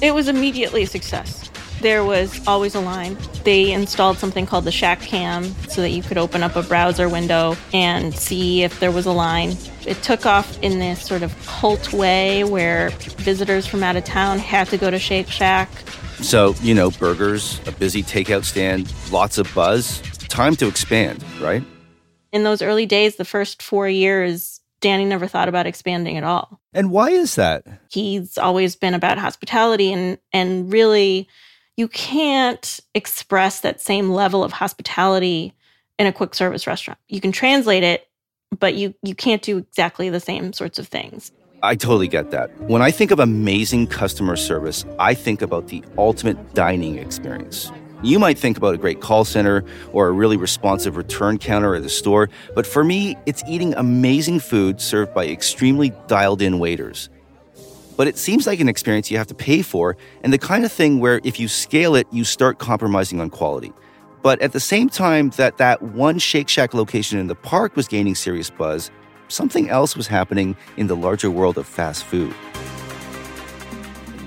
It 0.00 0.14
was 0.14 0.28
immediately 0.28 0.84
a 0.84 0.86
success. 0.86 1.50
There 1.80 2.04
was 2.04 2.46
always 2.46 2.74
a 2.74 2.80
line. 2.80 3.16
They 3.44 3.72
installed 3.72 4.18
something 4.18 4.46
called 4.46 4.64
the 4.64 4.72
Shack 4.72 5.00
Cam 5.00 5.44
so 5.68 5.80
that 5.80 5.90
you 5.90 6.02
could 6.02 6.18
open 6.18 6.42
up 6.42 6.56
a 6.56 6.62
browser 6.62 7.08
window 7.08 7.56
and 7.72 8.14
see 8.14 8.62
if 8.62 8.80
there 8.80 8.90
was 8.90 9.06
a 9.06 9.12
line. 9.12 9.56
It 9.86 10.02
took 10.02 10.26
off 10.26 10.60
in 10.62 10.78
this 10.78 11.02
sort 11.02 11.22
of 11.22 11.34
cult 11.46 11.92
way 11.92 12.44
where 12.44 12.90
visitors 13.18 13.66
from 13.66 13.82
out 13.82 13.96
of 13.96 14.04
town 14.04 14.38
had 14.38 14.68
to 14.68 14.76
go 14.76 14.90
to 14.90 14.98
Shake 14.98 15.28
Shack 15.28 15.70
so, 16.20 16.54
you 16.62 16.74
know, 16.74 16.90
burgers, 16.90 17.60
a 17.66 17.72
busy 17.72 18.02
takeout 18.02 18.44
stand, 18.44 18.92
lots 19.10 19.38
of 19.38 19.52
buzz. 19.54 20.00
Time 20.28 20.56
to 20.56 20.66
expand, 20.66 21.24
right? 21.40 21.62
In 22.32 22.44
those 22.44 22.60
early 22.60 22.86
days, 22.86 23.16
the 23.16 23.24
first 23.24 23.62
four 23.62 23.88
years, 23.88 24.60
Danny 24.80 25.04
never 25.04 25.26
thought 25.26 25.48
about 25.48 25.66
expanding 25.66 26.16
at 26.16 26.24
all. 26.24 26.60
And 26.74 26.90
why 26.90 27.10
is 27.10 27.36
that? 27.36 27.64
He's 27.90 28.36
always 28.36 28.76
been 28.76 28.94
about 28.94 29.18
hospitality 29.18 29.92
and 29.92 30.18
and 30.32 30.72
really 30.72 31.28
you 31.78 31.86
can't 31.86 32.80
express 32.94 33.60
that 33.60 33.80
same 33.80 34.10
level 34.10 34.42
of 34.42 34.52
hospitality 34.52 35.54
in 35.96 36.08
a 36.08 36.12
quick 36.12 36.34
service 36.34 36.66
restaurant. 36.66 36.98
You 37.06 37.20
can 37.20 37.30
translate 37.30 37.84
it, 37.84 38.08
but 38.58 38.74
you 38.74 38.94
you 39.02 39.14
can't 39.14 39.40
do 39.42 39.58
exactly 39.58 40.10
the 40.10 40.20
same 40.20 40.52
sorts 40.52 40.80
of 40.80 40.88
things. 40.88 41.30
I 41.62 41.76
totally 41.76 42.08
get 42.08 42.32
that. 42.32 42.50
When 42.62 42.82
I 42.82 42.90
think 42.90 43.12
of 43.12 43.20
amazing 43.20 43.86
customer 43.86 44.36
service, 44.36 44.84
I 44.98 45.14
think 45.14 45.40
about 45.40 45.68
the 45.68 45.84
ultimate 45.96 46.54
dining 46.54 46.98
experience. 46.98 47.70
You 48.02 48.18
might 48.18 48.38
think 48.38 48.56
about 48.56 48.74
a 48.74 48.78
great 48.78 49.00
call 49.00 49.24
center 49.24 49.64
or 49.92 50.08
a 50.08 50.12
really 50.12 50.36
responsive 50.36 50.96
return 50.96 51.38
counter 51.38 51.74
at 51.74 51.82
the 51.82 51.88
store, 51.88 52.28
but 52.54 52.64
for 52.64 52.84
me, 52.84 53.16
it's 53.26 53.42
eating 53.48 53.74
amazing 53.74 54.38
food 54.40 54.80
served 54.80 55.14
by 55.14 55.26
extremely 55.26 55.90
dialed 56.06 56.42
in 56.42 56.58
waiters. 56.60 57.08
But 57.98 58.06
it 58.06 58.16
seems 58.16 58.46
like 58.46 58.60
an 58.60 58.68
experience 58.68 59.10
you 59.10 59.18
have 59.18 59.26
to 59.26 59.34
pay 59.34 59.60
for, 59.60 59.96
and 60.22 60.32
the 60.32 60.38
kind 60.38 60.64
of 60.64 60.70
thing 60.70 61.00
where 61.00 61.20
if 61.24 61.40
you 61.40 61.48
scale 61.48 61.96
it, 61.96 62.06
you 62.12 62.22
start 62.22 62.60
compromising 62.60 63.20
on 63.20 63.28
quality. 63.28 63.72
But 64.22 64.40
at 64.40 64.52
the 64.52 64.60
same 64.60 64.88
time 64.88 65.30
that 65.30 65.56
that 65.56 65.82
one 65.82 66.20
Shake 66.20 66.48
Shack 66.48 66.74
location 66.74 67.18
in 67.18 67.26
the 67.26 67.34
park 67.34 67.74
was 67.74 67.88
gaining 67.88 68.14
serious 68.14 68.50
buzz, 68.50 68.92
something 69.26 69.68
else 69.68 69.96
was 69.96 70.06
happening 70.06 70.56
in 70.76 70.86
the 70.86 70.94
larger 70.94 71.28
world 71.28 71.58
of 71.58 71.66
fast 71.66 72.04
food. 72.04 72.32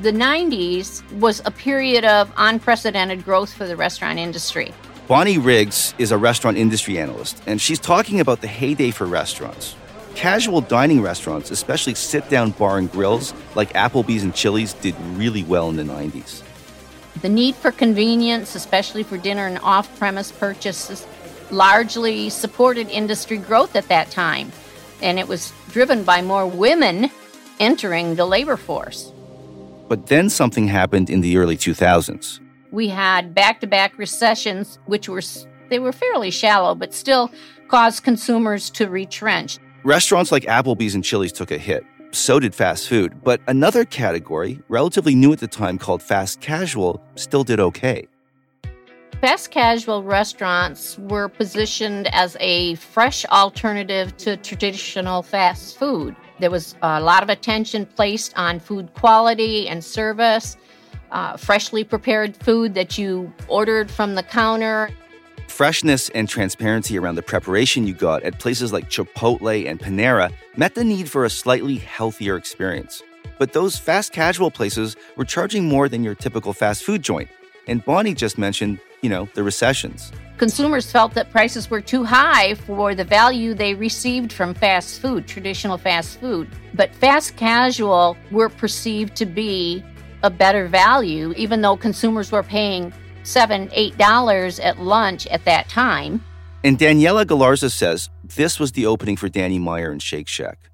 The 0.01 0.11
90s 0.11 1.09
was 1.13 1.41
a 1.45 1.51
period 1.51 2.03
of 2.03 2.29
unprecedented 2.35 3.23
growth 3.23 3.53
for 3.53 3.65
the 3.65 3.77
restaurant 3.77 4.19
industry. 4.19 4.73
Bonnie 5.07 5.37
Riggs 5.37 5.95
is 5.97 6.11
a 6.11 6.17
restaurant 6.17 6.57
industry 6.57 6.97
analyst, 6.97 7.41
and 7.45 7.61
she's 7.61 7.79
talking 7.79 8.19
about 8.19 8.41
the 8.41 8.47
heyday 8.47 8.91
for 8.91 9.05
restaurants. 9.05 9.77
Casual 10.15 10.61
dining 10.61 11.01
restaurants, 11.01 11.51
especially 11.51 11.95
sit 11.95 12.29
down 12.29 12.51
bar 12.51 12.77
and 12.77 12.91
grills 12.91 13.33
like 13.55 13.73
Applebee's 13.73 14.23
and 14.23 14.33
Chili's, 14.33 14.73
did 14.73 14.95
really 15.15 15.43
well 15.43 15.69
in 15.69 15.75
the 15.75 15.83
90s. 15.83 16.43
The 17.21 17.29
need 17.29 17.55
for 17.55 17.71
convenience, 17.71 18.55
especially 18.55 19.03
for 19.03 19.17
dinner 19.17 19.47
and 19.47 19.59
off 19.59 19.97
premise 19.97 20.31
purchases, 20.31 21.05
largely 21.51 22.29
supported 22.29 22.89
industry 22.89 23.37
growth 23.37 23.75
at 23.75 23.87
that 23.89 24.09
time 24.11 24.51
and 25.01 25.19
it 25.19 25.27
was 25.27 25.51
driven 25.69 26.03
by 26.03 26.21
more 26.21 26.47
women 26.47 27.09
entering 27.59 28.15
the 28.15 28.25
labor 28.25 28.57
force. 28.57 29.11
But 29.87 30.07
then 30.07 30.29
something 30.29 30.67
happened 30.67 31.09
in 31.09 31.21
the 31.21 31.37
early 31.37 31.57
2000s. 31.57 32.39
We 32.71 32.87
had 32.87 33.35
back-to-back 33.35 33.97
recessions 33.97 34.79
which 34.85 35.09
were 35.09 35.21
they 35.69 35.79
were 35.79 35.91
fairly 35.91 36.31
shallow 36.31 36.75
but 36.75 36.93
still 36.93 37.31
caused 37.67 38.03
consumers 38.03 38.69
to 38.71 38.89
retrench. 38.89 39.57
Restaurants 39.83 40.31
like 40.31 40.43
Applebee's 40.43 40.93
and 40.93 41.03
Chili's 41.03 41.31
took 41.31 41.49
a 41.49 41.57
hit. 41.57 41.83
So 42.11 42.39
did 42.39 42.53
fast 42.53 42.87
food, 42.87 43.23
but 43.23 43.41
another 43.47 43.83
category, 43.83 44.59
relatively 44.69 45.15
new 45.15 45.33
at 45.33 45.39
the 45.39 45.47
time 45.47 45.79
called 45.79 46.03
fast 46.03 46.39
casual, 46.39 47.01
still 47.15 47.43
did 47.43 47.59
okay. 47.59 48.07
Fast 49.21 49.49
casual 49.49 50.03
restaurants 50.03 50.99
were 50.99 51.29
positioned 51.29 52.13
as 52.13 52.37
a 52.39 52.75
fresh 52.75 53.25
alternative 53.25 54.15
to 54.17 54.37
traditional 54.37 55.23
fast 55.23 55.79
food. 55.79 56.15
There 56.39 56.51
was 56.51 56.75
a 56.83 57.01
lot 57.01 57.23
of 57.23 57.29
attention 57.29 57.87
placed 57.87 58.37
on 58.37 58.59
food 58.59 58.93
quality 58.93 59.67
and 59.67 59.83
service, 59.83 60.57
uh, 61.11 61.37
freshly 61.37 61.83
prepared 61.83 62.37
food 62.37 62.75
that 62.75 62.99
you 62.99 63.33
ordered 63.47 63.89
from 63.89 64.13
the 64.13 64.23
counter. 64.23 64.91
Freshness 65.61 66.09
and 66.15 66.27
transparency 66.27 66.97
around 66.97 67.13
the 67.13 67.21
preparation 67.21 67.85
you 67.85 67.93
got 67.93 68.23
at 68.23 68.39
places 68.39 68.73
like 68.73 68.89
Chipotle 68.89 69.69
and 69.69 69.79
Panera 69.79 70.33
met 70.57 70.73
the 70.73 70.83
need 70.83 71.07
for 71.07 71.23
a 71.23 71.29
slightly 71.29 71.75
healthier 71.75 72.35
experience. 72.35 73.03
But 73.37 73.53
those 73.53 73.77
fast 73.77 74.11
casual 74.11 74.49
places 74.49 74.95
were 75.17 75.23
charging 75.23 75.65
more 75.65 75.87
than 75.87 76.03
your 76.03 76.15
typical 76.15 76.51
fast 76.51 76.83
food 76.83 77.03
joint. 77.03 77.29
And 77.67 77.85
Bonnie 77.85 78.15
just 78.15 78.39
mentioned 78.39 78.79
you 79.03 79.09
know, 79.09 79.29
the 79.35 79.43
recessions. 79.43 80.11
Consumers 80.39 80.91
felt 80.91 81.13
that 81.13 81.29
prices 81.29 81.69
were 81.69 81.79
too 81.79 82.03
high 82.05 82.55
for 82.55 82.95
the 82.95 83.05
value 83.05 83.53
they 83.53 83.75
received 83.75 84.33
from 84.33 84.55
fast 84.55 84.99
food, 84.99 85.27
traditional 85.27 85.77
fast 85.77 86.19
food. 86.19 86.47
But 86.73 86.91
fast 86.95 87.35
casual 87.35 88.17
were 88.31 88.49
perceived 88.49 89.15
to 89.17 89.27
be 89.27 89.83
a 90.23 90.31
better 90.31 90.67
value, 90.67 91.35
even 91.37 91.61
though 91.61 91.77
consumers 91.77 92.31
were 92.31 92.41
paying 92.41 92.91
seven, 93.23 93.69
eight 93.73 93.97
dollars 93.97 94.59
at 94.59 94.79
lunch 94.79 95.27
at 95.27 95.45
that 95.45 95.69
time. 95.69 96.23
And 96.63 96.77
Daniela 96.77 97.25
Galarza 97.25 97.71
says 97.71 98.09
this 98.23 98.59
was 98.59 98.73
the 98.73 98.85
opening 98.85 99.17
for 99.17 99.29
Danny 99.29 99.59
Meyer 99.59 99.91
and 99.91 100.01
Shake 100.01 100.27
Shack, 100.27 100.69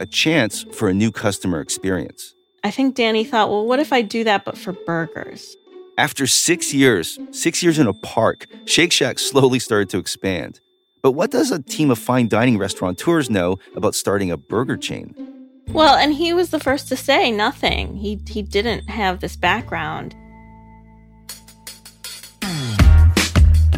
a 0.00 0.06
chance 0.06 0.64
for 0.72 0.88
a 0.88 0.94
new 0.94 1.10
customer 1.10 1.60
experience. 1.60 2.34
I 2.62 2.70
think 2.70 2.94
Danny 2.94 3.24
thought, 3.24 3.50
well, 3.50 3.66
what 3.66 3.80
if 3.80 3.92
I 3.92 4.02
do 4.02 4.24
that 4.24 4.44
but 4.44 4.56
for 4.56 4.72
burgers? 4.72 5.56
After 5.98 6.26
six 6.26 6.72
years, 6.72 7.18
six 7.30 7.62
years 7.62 7.78
in 7.78 7.86
a 7.86 7.92
park, 7.92 8.46
Shake 8.64 8.92
Shack 8.92 9.18
slowly 9.18 9.58
started 9.58 9.90
to 9.90 9.98
expand. 9.98 10.60
But 11.02 11.12
what 11.12 11.30
does 11.30 11.52
a 11.52 11.62
team 11.62 11.90
of 11.90 11.98
fine 11.98 12.28
dining 12.28 12.56
restaurateurs 12.56 13.28
know 13.28 13.58
about 13.76 13.94
starting 13.94 14.30
a 14.30 14.36
burger 14.36 14.76
chain? 14.76 15.14
Well, 15.68 15.96
and 15.96 16.14
he 16.14 16.32
was 16.32 16.50
the 16.50 16.58
first 16.58 16.88
to 16.88 16.96
say 16.96 17.30
nothing. 17.30 17.96
He 17.96 18.20
he 18.26 18.42
didn't 18.42 18.88
have 18.88 19.20
this 19.20 19.36
background. 19.36 20.14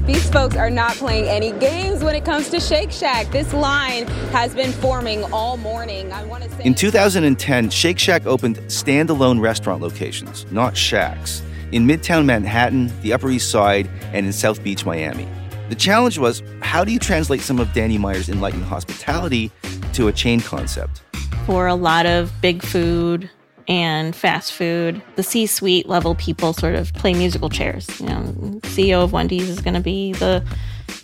These 0.06 0.30
folks 0.30 0.54
are 0.54 0.70
not 0.70 0.92
playing 0.92 1.24
any 1.24 1.50
games 1.50 2.04
when 2.04 2.14
it 2.14 2.24
comes 2.24 2.48
to 2.50 2.60
Shake 2.60 2.92
Shack. 2.92 3.28
This 3.32 3.52
line 3.52 4.06
has 4.30 4.54
been 4.54 4.70
forming 4.70 5.24
all 5.32 5.56
morning. 5.56 6.12
I 6.12 6.24
want 6.24 6.44
to 6.44 6.50
say 6.50 6.62
In 6.62 6.76
2010, 6.76 7.70
Shake 7.70 7.98
Shack 7.98 8.24
opened 8.24 8.58
standalone 8.68 9.40
restaurant 9.40 9.82
locations, 9.82 10.46
not 10.52 10.76
shacks 10.76 11.42
in 11.72 11.88
Midtown 11.88 12.24
Manhattan, 12.24 12.92
the 13.02 13.12
Upper 13.12 13.28
East 13.30 13.50
Side, 13.50 13.90
and 14.12 14.24
in 14.24 14.32
South 14.32 14.62
Beach, 14.62 14.86
Miami. 14.86 15.26
The 15.70 15.74
challenge 15.74 16.18
was 16.18 16.40
how 16.62 16.84
do 16.84 16.92
you 16.92 17.00
translate 17.00 17.40
some 17.40 17.58
of 17.58 17.72
Danny 17.72 17.98
Meyer's 17.98 18.28
enlightened 18.28 18.62
hospitality 18.62 19.50
to 19.94 20.06
a 20.06 20.12
chain 20.12 20.38
concept? 20.38 21.02
For 21.46 21.66
a 21.66 21.74
lot 21.74 22.06
of 22.06 22.30
big 22.40 22.62
food 22.62 23.28
and 23.68 24.14
fast 24.14 24.52
food, 24.52 25.02
the 25.16 25.22
C 25.22 25.46
suite 25.46 25.88
level 25.88 26.14
people 26.14 26.52
sort 26.52 26.74
of 26.74 26.92
play 26.94 27.14
musical 27.14 27.48
chairs. 27.48 28.00
You 28.00 28.06
know, 28.06 28.22
CEO 28.62 29.02
of 29.02 29.12
Wendy's 29.12 29.48
is 29.48 29.60
going 29.60 29.74
to 29.74 29.80
be 29.80 30.12
the 30.12 30.44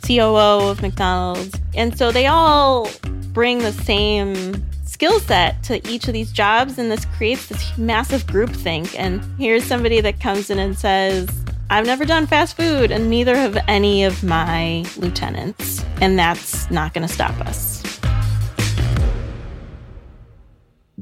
COO 0.07 0.71
of 0.71 0.83
McDonald's. 0.83 1.59
And 1.75 1.97
so 1.97 2.13
they 2.13 2.27
all 2.27 2.89
bring 3.33 3.59
the 3.59 3.73
same 3.73 4.65
skill 4.85 5.19
set 5.21 5.63
to 5.65 5.87
each 5.89 6.07
of 6.07 6.13
these 6.13 6.31
jobs, 6.31 6.79
and 6.79 6.91
this 6.91 7.05
creates 7.17 7.49
this 7.49 7.77
massive 7.77 8.27
group 8.27 8.51
think. 8.51 8.99
And 8.99 9.23
here's 9.39 9.65
somebody 9.65 10.01
that 10.01 10.21
comes 10.21 10.51
in 10.51 10.59
and 10.59 10.79
says, 10.79 11.29
I've 11.71 11.87
never 11.87 12.05
done 12.05 12.27
fast 12.27 12.57
food, 12.57 12.91
and 12.91 13.09
neither 13.09 13.35
have 13.35 13.57
any 13.67 14.05
of 14.05 14.23
my 14.23 14.85
lieutenants. 14.97 15.85
And 16.01 16.19
that's 16.19 16.71
not 16.71 16.95
going 16.95 17.07
to 17.07 17.13
stop 17.13 17.35
us. 17.41 17.82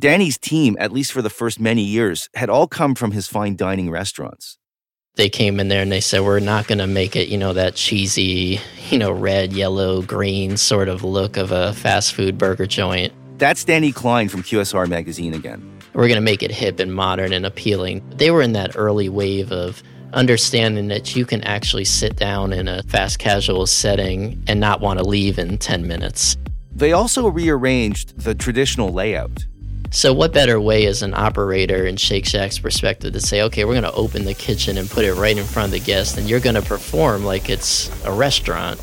Danny's 0.01 0.39
team, 0.39 0.77
at 0.81 0.93
least 0.93 1.13
for 1.13 1.21
the 1.21 1.29
first 1.29 1.61
many 1.61 1.83
years, 1.83 2.31
had 2.35 2.49
all 2.49 2.67
come 2.67 2.95
from 2.95 3.13
his 3.13 3.29
fine 3.29 3.55
dining 3.55 3.91
restaurants. 3.91 4.57
They 5.17 5.29
came 5.29 5.61
in 5.61 5.69
there 5.69 5.83
and 5.83 5.93
they 5.93 6.01
said, 6.01 6.23
We're 6.23 6.41
not 6.41 6.67
going 6.67 6.79
to 6.79 6.87
make 6.87 7.17
it, 7.17 7.29
you 7.29 7.37
know, 7.37 7.53
that 7.53 7.75
cheesy, 7.75 8.61
you 8.89 8.99
know, 8.99 9.13
red, 9.13 9.53
yellow, 9.53 10.01
green 10.01 10.57
sort 10.57 10.89
of 10.89 11.05
look 11.05 11.37
of 11.37 11.53
a 11.53 11.75
fast 11.75 12.15
food 12.15 12.39
burger 12.39 12.65
joint. 12.65 13.13
That's 13.37 13.63
Danny 13.63 13.93
Klein 13.93 14.31
from 14.31 14.43
QSR 14.43 14.89
Magazine 14.89 15.35
again. 15.35 15.61
We're 15.93 16.09
going 16.09 16.15
to 16.15 16.23
make 16.23 16.43
it 16.43 16.51
hip 16.51 16.81
and 16.81 16.95
modern 16.95 17.35
and 17.35 17.45
appealing. 17.45 18.03
They 18.17 18.31
were 18.31 18.41
in 18.41 18.53
that 18.53 18.77
early 18.77 19.11
wave 19.11 19.53
of 19.53 19.83
understanding 20.15 20.89
that 20.89 21.15
you 21.15 21.27
can 21.27 21.43
actually 21.43 21.85
sit 21.85 22.17
down 22.17 22.55
in 22.55 22.69
a 22.69 22.83
fast 22.85 23.19
casual 23.19 23.67
setting 23.67 24.43
and 24.47 24.61
not 24.61 24.81
want 24.81 24.99
to 24.99 25.05
leave 25.05 25.39
in 25.39 25.59
10 25.59 25.87
minutes. 25.87 26.39
They 26.75 26.93
also 26.93 27.29
rearranged 27.29 28.19
the 28.19 28.35
traditional 28.35 28.89
layout. 28.89 29.45
So, 29.93 30.13
what 30.13 30.33
better 30.33 30.61
way 30.61 30.87
as 30.87 31.03
an 31.03 31.15
operator 31.15 31.85
in 31.87 31.97
Shake 31.97 32.25
Shack's 32.25 32.59
perspective 32.59 33.13
to 33.13 33.21
say, 33.21 33.43
okay, 33.43 33.65
we're 33.65 33.75
going 33.75 33.83
to 33.83 33.93
open 33.93 34.25
the 34.25 34.35
kitchen 34.35 34.79
and 34.79 34.89
put 34.89 35.05
it 35.05 35.15
right 35.15 35.37
in 35.37 35.45
front 35.45 35.67
of 35.67 35.73
the 35.73 35.85
guest, 35.85 36.17
and 36.17 36.31
you're 36.31 36.41
going 36.41 36.55
to 36.55 36.63
perform 36.63 37.25
like 37.25 37.51
it's 37.51 37.91
a 38.05 38.13
restaurant? 38.13 38.81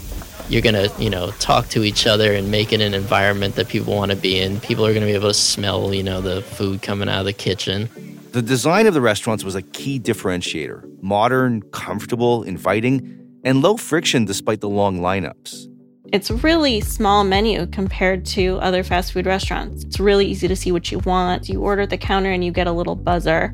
you're 0.49 0.61
going 0.61 0.75
to, 0.75 0.91
you 1.01 1.09
know, 1.09 1.31
talk 1.39 1.67
to 1.69 1.83
each 1.83 2.07
other 2.07 2.33
and 2.33 2.49
make 2.49 2.71
it 2.71 2.81
an 2.81 2.93
environment 2.93 3.55
that 3.55 3.67
people 3.67 3.95
want 3.95 4.11
to 4.11 4.17
be 4.17 4.39
in. 4.39 4.59
People 4.61 4.85
are 4.85 4.93
going 4.93 5.01
to 5.01 5.07
be 5.07 5.13
able 5.13 5.27
to 5.27 5.33
smell, 5.33 5.93
you 5.93 6.03
know, 6.03 6.21
the 6.21 6.41
food 6.41 6.81
coming 6.81 7.09
out 7.09 7.19
of 7.19 7.25
the 7.25 7.33
kitchen. 7.33 7.89
The 8.31 8.41
design 8.41 8.87
of 8.87 8.93
the 8.93 9.01
restaurants 9.01 9.43
was 9.43 9.55
a 9.55 9.61
key 9.61 9.99
differentiator 9.99 11.01
modern, 11.01 11.61
comfortable, 11.71 12.43
inviting, 12.43 13.39
and 13.43 13.61
low 13.61 13.77
friction 13.77 14.25
despite 14.25 14.61
the 14.61 14.69
long 14.69 14.99
lineups. 14.99 15.67
It's 16.13 16.31
really 16.31 16.79
small 16.79 17.25
menu 17.25 17.67
compared 17.67 18.25
to 18.27 18.59
other 18.59 18.81
fast 18.81 19.11
food 19.11 19.25
restaurants. 19.25 19.83
It's 19.83 19.99
really 19.99 20.25
easy 20.25 20.47
to 20.47 20.55
see 20.55 20.71
what 20.71 20.89
you 20.89 20.99
want. 20.99 21.49
You 21.49 21.61
order 21.61 21.81
at 21.81 21.89
the 21.89 21.97
counter 21.97 22.31
and 22.31 22.45
you 22.45 22.51
get 22.51 22.65
a 22.65 22.71
little 22.71 22.95
buzzer. 22.95 23.53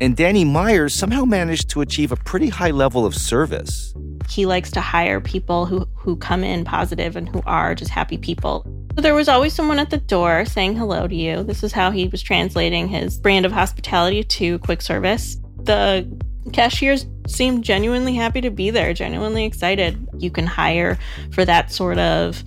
And 0.00 0.16
Danny 0.16 0.44
Myers 0.44 0.94
somehow 0.94 1.24
managed 1.24 1.70
to 1.70 1.80
achieve 1.80 2.12
a 2.12 2.16
pretty 2.16 2.50
high 2.50 2.70
level 2.70 3.04
of 3.04 3.16
service. 3.16 3.92
he 4.28 4.46
likes 4.46 4.70
to 4.72 4.80
hire 4.80 5.20
people 5.20 5.66
who 5.66 5.86
who 5.96 6.16
come 6.16 6.44
in 6.44 6.64
positive 6.64 7.16
and 7.16 7.28
who 7.28 7.42
are 7.46 7.74
just 7.74 7.90
happy 7.90 8.18
people. 8.18 8.62
So 8.94 9.02
there 9.02 9.14
was 9.14 9.28
always 9.28 9.54
someone 9.54 9.78
at 9.78 9.90
the 9.90 9.98
door 9.98 10.44
saying 10.44 10.76
hello 10.76 11.08
to 11.08 11.14
you. 11.14 11.42
This 11.42 11.62
is 11.62 11.72
how 11.72 11.90
he 11.90 12.08
was 12.08 12.22
translating 12.22 12.88
his 12.88 13.18
brand 13.18 13.46
of 13.46 13.52
hospitality 13.52 14.22
to 14.24 14.58
quick 14.60 14.82
service. 14.82 15.36
The 15.62 16.06
cashiers 16.52 17.06
seemed 17.26 17.64
genuinely 17.64 18.14
happy 18.14 18.40
to 18.40 18.50
be 18.50 18.70
there, 18.70 18.92
genuinely 18.94 19.44
excited. 19.44 20.08
You 20.18 20.30
can 20.30 20.46
hire 20.46 20.98
for 21.32 21.44
that 21.44 21.72
sort 21.72 21.98
of 21.98 22.42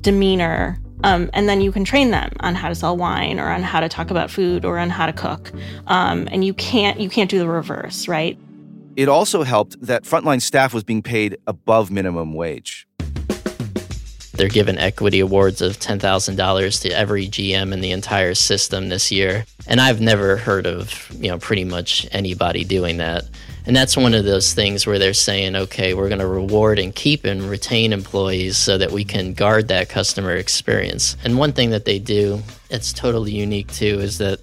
demeanor. 0.00 0.78
Um, 1.02 1.28
and 1.34 1.48
then 1.48 1.60
you 1.60 1.70
can 1.70 1.84
train 1.84 2.10
them 2.10 2.32
on 2.40 2.54
how 2.54 2.68
to 2.68 2.74
sell 2.74 2.96
wine 2.96 3.38
or 3.38 3.48
on 3.48 3.62
how 3.62 3.80
to 3.80 3.88
talk 3.88 4.10
about 4.10 4.30
food 4.30 4.64
or 4.64 4.78
on 4.78 4.90
how 4.90 5.06
to 5.06 5.12
cook. 5.12 5.52
Um, 5.86 6.28
and 6.30 6.44
you 6.44 6.54
can't 6.54 6.98
you 6.98 7.10
can't 7.10 7.30
do 7.30 7.38
the 7.38 7.48
reverse, 7.48 8.08
right? 8.08 8.38
It 8.96 9.08
also 9.08 9.42
helped 9.42 9.80
that 9.82 10.04
frontline 10.04 10.40
staff 10.40 10.72
was 10.72 10.84
being 10.84 11.02
paid 11.02 11.36
above 11.46 11.90
minimum 11.90 12.32
wage. 12.32 12.86
They're 14.34 14.48
given 14.48 14.78
equity 14.78 15.20
awards 15.20 15.62
of 15.62 15.78
$10,000 15.78 16.82
to 16.82 16.90
every 16.90 17.28
GM 17.28 17.72
in 17.72 17.80
the 17.80 17.92
entire 17.92 18.34
system 18.34 18.88
this 18.88 19.12
year. 19.12 19.46
And 19.66 19.80
I've 19.80 20.00
never 20.00 20.36
heard 20.36 20.66
of, 20.66 21.08
you 21.18 21.30
know, 21.30 21.38
pretty 21.38 21.64
much 21.64 22.06
anybody 22.10 22.64
doing 22.64 22.96
that. 22.98 23.24
And 23.66 23.74
that's 23.74 23.96
one 23.96 24.12
of 24.12 24.24
those 24.24 24.52
things 24.52 24.86
where 24.86 24.98
they're 24.98 25.14
saying, 25.14 25.56
okay, 25.56 25.94
we're 25.94 26.08
going 26.08 26.20
to 26.20 26.26
reward 26.26 26.78
and 26.78 26.94
keep 26.94 27.24
and 27.24 27.42
retain 27.42 27.92
employees 27.92 28.56
so 28.56 28.76
that 28.76 28.90
we 28.90 29.04
can 29.04 29.32
guard 29.32 29.68
that 29.68 29.88
customer 29.88 30.34
experience. 30.34 31.16
And 31.24 31.38
one 31.38 31.52
thing 31.52 31.70
that 31.70 31.86
they 31.86 31.98
do, 31.98 32.42
it's 32.68 32.92
totally 32.92 33.32
unique 33.32 33.72
too, 33.72 34.00
is 34.00 34.18
that 34.18 34.40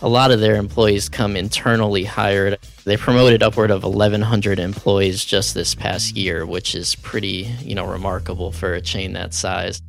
a 0.00 0.08
lot 0.08 0.30
of 0.30 0.40
their 0.40 0.56
employees 0.56 1.08
come 1.08 1.36
internally 1.36 2.04
hired. 2.04 2.58
They 2.84 2.96
promoted 2.96 3.42
upward 3.42 3.70
of 3.70 3.82
1,100 3.82 4.58
employees 4.58 5.24
just 5.24 5.54
this 5.54 5.74
past 5.74 6.16
year, 6.16 6.46
which 6.46 6.74
is 6.74 6.94
pretty, 6.94 7.52
you 7.60 7.74
know, 7.74 7.84
remarkable 7.84 8.52
for 8.52 8.74
a 8.74 8.80
chain 8.80 9.12
that 9.14 9.34
size. 9.34 9.82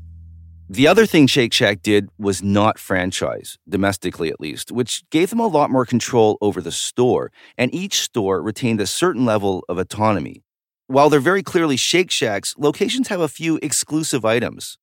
The 0.67 0.87
other 0.87 1.05
thing 1.05 1.25
Shake 1.27 1.53
Shack 1.53 1.81
did 1.81 2.09
was 2.19 2.43
not 2.43 2.77
franchise, 2.77 3.57
domestically 3.67 4.29
at 4.29 4.39
least, 4.39 4.71
which 4.71 5.03
gave 5.09 5.31
them 5.31 5.39
a 5.39 5.47
lot 5.47 5.71
more 5.71 5.85
control 5.85 6.37
over 6.41 6.61
the 6.61 6.71
store, 6.71 7.31
and 7.57 7.73
each 7.73 8.01
store 8.01 8.41
retained 8.41 8.79
a 8.79 8.87
certain 8.87 9.25
level 9.25 9.63
of 9.67 9.77
autonomy. 9.77 10.43
While 10.87 11.09
they're 11.09 11.19
very 11.19 11.43
clearly 11.43 11.77
Shake 11.77 12.11
Shacks, 12.11 12.55
locations 12.57 13.07
have 13.07 13.19
a 13.19 13.27
few 13.27 13.59
exclusive 13.61 14.25
items. 14.25 14.77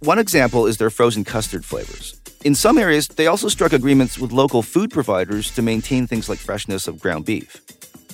One 0.00 0.20
example 0.20 0.66
is 0.66 0.76
their 0.76 0.90
frozen 0.90 1.24
custard 1.24 1.64
flavors. 1.64 2.17
In 2.44 2.54
some 2.54 2.78
areas, 2.78 3.08
they 3.08 3.26
also 3.26 3.48
struck 3.48 3.72
agreements 3.72 4.18
with 4.18 4.30
local 4.30 4.62
food 4.62 4.90
providers 4.90 5.50
to 5.52 5.62
maintain 5.62 6.06
things 6.06 6.28
like 6.28 6.38
freshness 6.38 6.86
of 6.86 7.00
ground 7.00 7.24
beef. 7.24 7.60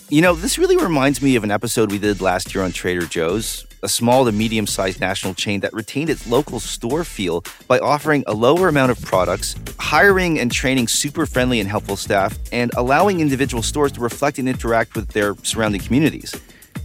You 0.09 0.23
know, 0.23 0.35
this 0.35 0.59
really 0.59 0.77
reminds 0.77 1.21
me 1.21 1.37
of 1.37 1.45
an 1.45 1.51
episode 1.51 1.91
we 1.91 1.99
did 1.99 2.21
last 2.21 2.55
year 2.55 2.65
on 2.65 2.73
Trader 2.73 3.07
Joe's 3.07 3.67
a 3.85 3.89
small 3.89 4.25
to 4.25 4.33
medium 4.33 4.67
sized 4.67 4.99
national 4.99 5.35
chain 5.35 5.61
that 5.61 5.73
retained 5.75 6.09
its 6.09 6.27
local 6.27 6.59
store 6.59 7.05
feel 7.05 7.45
by 7.69 7.79
offering 7.79 8.25
a 8.27 8.33
lower 8.33 8.69
amount 8.69 8.91
of 8.91 9.01
products, 9.03 9.55
hiring 9.79 10.41
and 10.41 10.51
training 10.51 10.89
super 10.89 11.27
friendly 11.27 11.61
and 11.61 11.69
helpful 11.69 11.97
staff, 11.97 12.39
and 12.51 12.73
allowing 12.77 13.21
individual 13.21 13.63
stores 13.63 13.93
to 13.93 14.01
reflect 14.01 14.39
and 14.39 14.49
interact 14.49 14.97
with 14.97 15.09
their 15.09 15.37
surrounding 15.43 15.83
communities. 15.83 16.35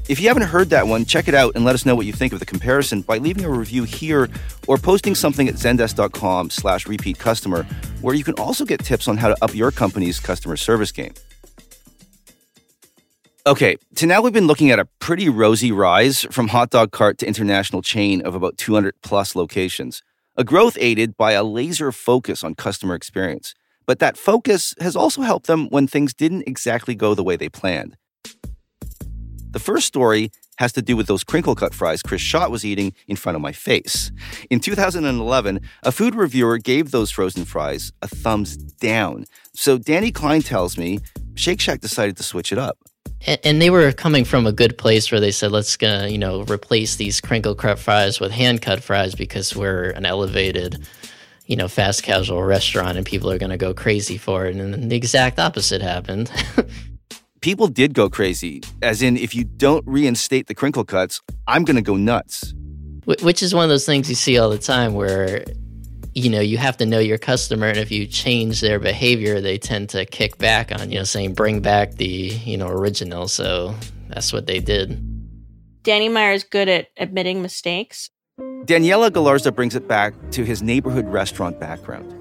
If 0.10 0.20
you 0.20 0.28
haven't 0.28 0.48
heard 0.48 0.72
that 0.72 0.88
one, 0.88 1.06
check 1.06 1.28
it 1.28 1.36
out 1.36 1.54
and 1.54 1.64
let 1.64 1.76
us 1.76 1.86
know 1.86 1.94
what 1.94 2.08
you 2.08 2.14
think 2.14 2.34
of 2.34 2.40
the 2.40 2.46
comparison 2.46 3.04
by 3.04 3.20
leaving 3.20 3.46
a 3.46 3.50
review 3.50 3.84
here 3.84 4.28
or 4.68 4.80
posting 4.80 5.14
something 5.14 5.48
at 5.48 5.54
zendesk.com 5.54 6.50
slash 6.50 6.88
repeat 6.88 7.20
customer, 7.20 7.62
where 8.02 8.16
you 8.16 8.24
can 8.24 8.34
also 8.40 8.66
get 8.66 8.84
tips 8.84 9.08
on 9.08 9.18
how 9.18 9.28
to 9.28 9.38
up 9.44 9.54
your 9.54 9.70
company's 9.70 10.20
customer 10.20 10.58
service 10.58 10.92
game. 10.92 11.14
Okay, 13.46 13.78
so 13.96 14.08
now 14.08 14.20
we've 14.20 14.34
been 14.34 14.48
looking 14.48 14.72
at 14.72 14.80
a 14.80 14.86
pretty 14.98 15.30
rosy 15.30 15.72
rise 15.72 16.24
from 16.32 16.48
hot 16.48 16.72
dog 16.72 16.90
cart 16.90 17.20
to 17.20 17.28
international 17.28 17.84
chain 17.84 18.26
of 18.26 18.34
about 18.34 18.58
200 18.58 18.96
plus 19.04 19.36
locations. 19.36 20.02
A 20.36 20.44
growth 20.44 20.76
aided 20.82 21.18
by 21.18 21.34
a 21.34 21.44
laser 21.44 21.92
focus 21.92 22.44
on 22.44 22.56
customer 22.56 22.96
experience. 22.96 23.54
But 23.86 24.00
that 24.00 24.18
focus 24.18 24.74
has 24.80 24.96
also 24.96 25.22
helped 25.22 25.46
them 25.46 25.68
when 25.70 25.86
things 25.86 26.16
didn't 26.16 26.48
exactly 26.48 26.96
go 26.96 27.14
the 27.14 27.24
way 27.24 27.36
they 27.36 27.50
planned. 27.50 27.96
The 29.52 29.60
first 29.60 29.88
story 29.88 30.32
has 30.58 30.74
to 30.74 30.82
do 30.82 30.96
with 30.96 31.08
those 31.08 31.24
crinkle 31.24 31.56
cut 31.56 31.74
fries 31.74 32.04
Chris 32.04 32.22
Schott 32.22 32.52
was 32.52 32.66
eating 32.66 32.94
in 33.08 33.16
front 33.16 33.36
of 33.36 33.42
my 33.42 33.52
face. 33.52 34.12
In 34.50 34.60
2011, 34.60 35.62
a 35.84 35.92
food 35.92 36.16
reviewer 36.16 36.58
gave 36.58 36.92
those 36.92 37.10
frozen 37.10 37.46
fries 37.46 37.92
a 38.02 38.08
thumbs 38.08 38.58
down. 38.58 39.26
So 39.54 39.78
Danny 39.78 40.12
Klein 40.12 40.42
tells 40.42 40.78
me 40.78 41.00
Shake 41.36 41.62
Shack 41.62 41.80
decided 41.80 42.18
to 42.18 42.24
switch 42.24 42.52
it 42.52 42.58
up 42.58 42.78
and, 43.26 43.62
they 43.62 43.70
were 43.70 43.92
coming 43.92 44.24
from 44.24 44.48
a 44.48 44.52
good 44.52 44.78
place 44.78 45.12
where 45.12 45.20
they 45.20 45.32
said 45.32 45.52
let's 45.52 45.78
uh, 45.84 46.08
you 46.10 46.18
know 46.18 46.44
replace 46.44 46.96
these 46.96 47.20
crinkle 47.20 47.56
cut 47.56 47.80
fries 47.80 48.20
with 48.20 48.32
hand 48.32 48.62
cut 48.62 48.82
fries 48.82 49.16
because 49.16 49.56
we're 49.56 49.90
an 49.92 50.06
elevated 50.06 50.88
you 51.46 51.56
know 51.56 51.68
fast 51.68 52.04
casual 52.04 52.44
restaurant 52.44 52.98
and 52.98 53.06
people 53.06 53.30
are 53.30 53.38
going 53.38 53.50
to 53.50 53.58
go 53.58 53.74
crazy 53.74 54.18
for 54.18 54.46
it 54.46 54.56
and 54.56 54.90
the 54.90 54.96
exact 54.96 55.40
opposite 55.40 55.82
happened 55.82 56.32
people 57.42 57.68
did 57.68 57.94
go 57.94 58.10
crazy 58.10 58.62
as 58.82 59.02
in 59.02 59.18
if 59.18 59.34
you 59.34 59.44
don't 59.44 59.86
reinstate 59.88 60.48
the 60.48 60.56
crinkle 60.56 60.84
cuts 60.84 61.22
i'm 61.48 61.64
going 61.64 61.76
to 61.76 61.82
go 61.82 61.96
nuts 61.96 62.54
which 63.22 63.42
is 63.42 63.56
one 63.56 63.64
of 63.64 63.70
those 63.70 63.86
things 63.86 64.10
you 64.10 64.16
see 64.16 64.38
all 64.38 64.50
the 64.50 64.58
time 64.58 64.94
where 64.94 65.44
you 66.14 66.30
know, 66.30 66.40
you 66.40 66.58
have 66.58 66.78
to 66.78 66.86
know 66.86 67.00
your 67.00 67.18
customer, 67.18 67.68
and 67.68 67.78
if 67.78 67.92
you 67.92 68.06
change 68.08 68.62
their 68.62 68.80
behavior, 68.80 69.42
they 69.42 69.58
tend 69.58 69.90
to 69.90 70.06
kick 70.06 70.38
back 70.38 70.72
on 70.72 70.92
you 70.92 70.98
know, 70.98 71.04
saying 71.04 71.34
bring 71.34 71.62
back 71.62 71.94
the 71.94 72.06
you 72.06 72.58
know 72.58 72.68
original. 72.68 73.28
So 73.28 73.76
that's 74.08 74.34
what 74.34 74.48
they 74.48 74.60
did. 74.60 75.06
Danny 75.84 76.10
Meyer 76.10 76.34
is 76.34 76.44
good 76.44 76.68
at 76.68 76.88
admitting 76.98 77.42
mistakes. 77.42 78.10
Daniela 78.40 79.10
Galarza 79.10 79.54
brings 79.54 79.76
it 79.76 79.88
back 79.88 80.14
to 80.32 80.44
his 80.44 80.62
neighborhood 80.62 81.08
restaurant 81.08 81.60
background. 81.60 82.14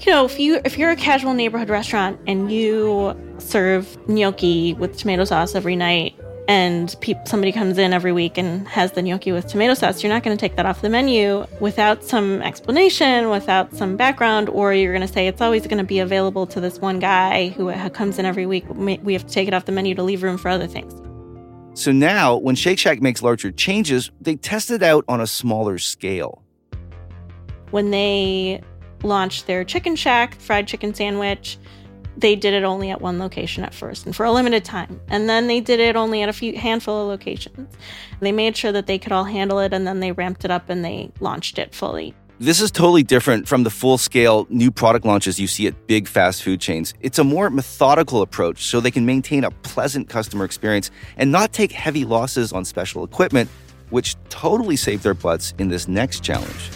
You 0.00 0.12
know, 0.12 0.24
if 0.26 0.38
you 0.38 0.60
if 0.64 0.76
you're 0.76 0.90
a 0.90 0.96
casual 0.96 1.32
neighborhood 1.32 1.70
restaurant 1.70 2.20
and 2.26 2.52
you 2.52 3.16
serve 3.38 3.96
gnocchi 4.08 4.74
with 4.74 4.96
tomato 4.96 5.24
sauce 5.24 5.54
every 5.54 5.74
night 5.74 6.14
and 6.48 6.94
pe- 7.00 7.14
somebody 7.24 7.50
comes 7.50 7.78
in 7.78 7.92
every 7.92 8.12
week 8.12 8.38
and 8.38 8.68
has 8.68 8.92
the 8.92 9.02
gnocchi 9.02 9.32
with 9.32 9.46
tomato 9.46 9.74
sauce, 9.74 10.02
you're 10.02 10.12
not 10.12 10.22
going 10.22 10.36
to 10.36 10.40
take 10.40 10.56
that 10.56 10.66
off 10.66 10.82
the 10.82 10.90
menu 10.90 11.44
without 11.60 12.04
some 12.04 12.40
explanation, 12.42 13.30
without 13.30 13.74
some 13.74 13.96
background, 13.96 14.48
or 14.50 14.72
you're 14.72 14.92
going 14.92 15.06
to 15.06 15.12
say 15.12 15.26
it's 15.26 15.40
always 15.40 15.66
going 15.66 15.78
to 15.78 15.84
be 15.84 15.98
available 15.98 16.46
to 16.46 16.60
this 16.60 16.78
one 16.78 17.00
guy 17.00 17.48
who 17.48 17.72
comes 17.90 18.18
in 18.18 18.26
every 18.26 18.46
week. 18.46 18.64
We 18.68 19.12
have 19.14 19.26
to 19.26 19.32
take 19.32 19.48
it 19.48 19.54
off 19.54 19.64
the 19.64 19.72
menu 19.72 19.94
to 19.96 20.02
leave 20.02 20.22
room 20.22 20.38
for 20.38 20.48
other 20.50 20.66
things. 20.66 20.92
So 21.74 21.90
now, 21.90 22.36
when 22.36 22.54
Shake 22.54 22.78
Shack 22.78 23.02
makes 23.02 23.22
larger 23.22 23.50
changes, 23.50 24.10
they 24.20 24.36
test 24.36 24.70
it 24.70 24.82
out 24.82 25.04
on 25.08 25.20
a 25.20 25.26
smaller 25.26 25.78
scale. 25.78 26.42
When 27.70 27.90
they 27.90 28.62
launched 29.06 29.46
their 29.46 29.64
Chicken 29.64 29.96
Shack 29.96 30.34
fried 30.40 30.66
chicken 30.66 30.94
sandwich, 30.94 31.58
they 32.16 32.34
did 32.34 32.54
it 32.54 32.64
only 32.64 32.90
at 32.90 33.00
one 33.00 33.18
location 33.18 33.62
at 33.62 33.74
first 33.74 34.06
and 34.06 34.16
for 34.16 34.24
a 34.24 34.32
limited 34.32 34.64
time. 34.64 35.00
And 35.08 35.28
then 35.28 35.46
they 35.46 35.60
did 35.60 35.80
it 35.80 35.96
only 35.96 36.22
at 36.22 36.28
a 36.28 36.32
few 36.32 36.56
handful 36.56 37.02
of 37.02 37.08
locations. 37.08 37.74
They 38.20 38.32
made 38.32 38.56
sure 38.56 38.72
that 38.72 38.86
they 38.86 38.98
could 38.98 39.12
all 39.12 39.24
handle 39.24 39.58
it 39.58 39.72
and 39.72 39.86
then 39.86 40.00
they 40.00 40.12
ramped 40.12 40.44
it 40.44 40.50
up 40.50 40.70
and 40.70 40.84
they 40.84 41.10
launched 41.20 41.58
it 41.58 41.74
fully. 41.74 42.14
This 42.38 42.60
is 42.60 42.70
totally 42.70 43.02
different 43.02 43.48
from 43.48 43.62
the 43.62 43.70
full 43.70 43.96
scale 43.96 44.46
new 44.50 44.70
product 44.70 45.06
launches 45.06 45.40
you 45.40 45.46
see 45.46 45.66
at 45.66 45.86
big 45.86 46.06
fast 46.06 46.42
food 46.42 46.60
chains. 46.60 46.92
It's 47.00 47.18
a 47.18 47.24
more 47.24 47.48
methodical 47.48 48.20
approach 48.20 48.66
so 48.66 48.78
they 48.78 48.90
can 48.90 49.06
maintain 49.06 49.44
a 49.44 49.50
pleasant 49.50 50.10
customer 50.10 50.44
experience 50.44 50.90
and 51.16 51.32
not 51.32 51.54
take 51.54 51.72
heavy 51.72 52.04
losses 52.04 52.52
on 52.52 52.66
special 52.66 53.04
equipment, 53.04 53.48
which 53.88 54.16
totally 54.28 54.76
saved 54.76 55.02
their 55.02 55.14
butts 55.14 55.54
in 55.58 55.68
this 55.68 55.88
next 55.88 56.22
challenge 56.22 56.70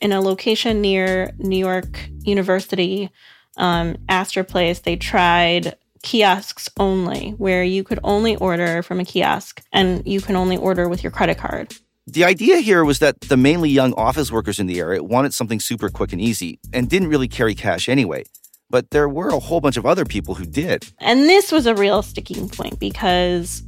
in 0.00 0.12
a 0.12 0.20
location 0.20 0.80
near 0.80 1.32
New 1.38 1.58
York 1.58 2.08
University, 2.22 3.10
um, 3.56 3.96
Astor 4.08 4.44
Place, 4.44 4.80
they 4.80 4.96
tried 4.96 5.76
kiosks 6.02 6.68
only, 6.78 7.30
where 7.32 7.62
you 7.62 7.84
could 7.84 8.00
only 8.02 8.36
order 8.36 8.82
from 8.82 9.00
a 9.00 9.04
kiosk 9.04 9.62
and 9.72 10.06
you 10.06 10.20
can 10.20 10.36
only 10.36 10.56
order 10.56 10.88
with 10.88 11.02
your 11.02 11.12
credit 11.12 11.38
card. 11.38 11.74
The 12.06 12.24
idea 12.24 12.58
here 12.58 12.84
was 12.84 12.98
that 13.00 13.20
the 13.20 13.36
mainly 13.36 13.70
young 13.70 13.92
office 13.94 14.32
workers 14.32 14.58
in 14.58 14.66
the 14.66 14.80
area 14.80 15.02
wanted 15.02 15.34
something 15.34 15.60
super 15.60 15.90
quick 15.90 16.12
and 16.12 16.20
easy 16.20 16.58
and 16.72 16.88
didn't 16.88 17.08
really 17.08 17.28
carry 17.28 17.54
cash 17.54 17.88
anyway. 17.88 18.24
But 18.68 18.90
there 18.90 19.08
were 19.08 19.28
a 19.28 19.38
whole 19.38 19.60
bunch 19.60 19.76
of 19.76 19.84
other 19.84 20.04
people 20.04 20.34
who 20.34 20.46
did. 20.46 20.92
And 20.98 21.28
this 21.28 21.52
was 21.52 21.66
a 21.66 21.74
real 21.74 22.02
sticking 22.02 22.48
point 22.48 22.78
because 22.78 23.62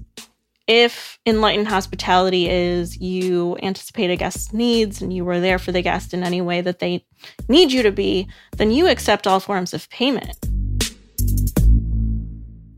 if 0.72 1.18
enlightened 1.26 1.68
hospitality 1.68 2.48
is 2.48 2.96
you 2.96 3.58
anticipate 3.62 4.10
a 4.10 4.16
guest's 4.16 4.54
needs 4.54 5.02
and 5.02 5.12
you 5.12 5.22
were 5.22 5.38
there 5.38 5.58
for 5.58 5.70
the 5.70 5.82
guest 5.82 6.14
in 6.14 6.22
any 6.22 6.40
way 6.40 6.62
that 6.62 6.78
they 6.78 7.04
need 7.46 7.70
you 7.70 7.82
to 7.82 7.92
be, 7.92 8.26
then 8.56 8.70
you 8.70 8.88
accept 8.88 9.26
all 9.26 9.38
forms 9.38 9.74
of 9.74 9.86
payment. 9.90 10.34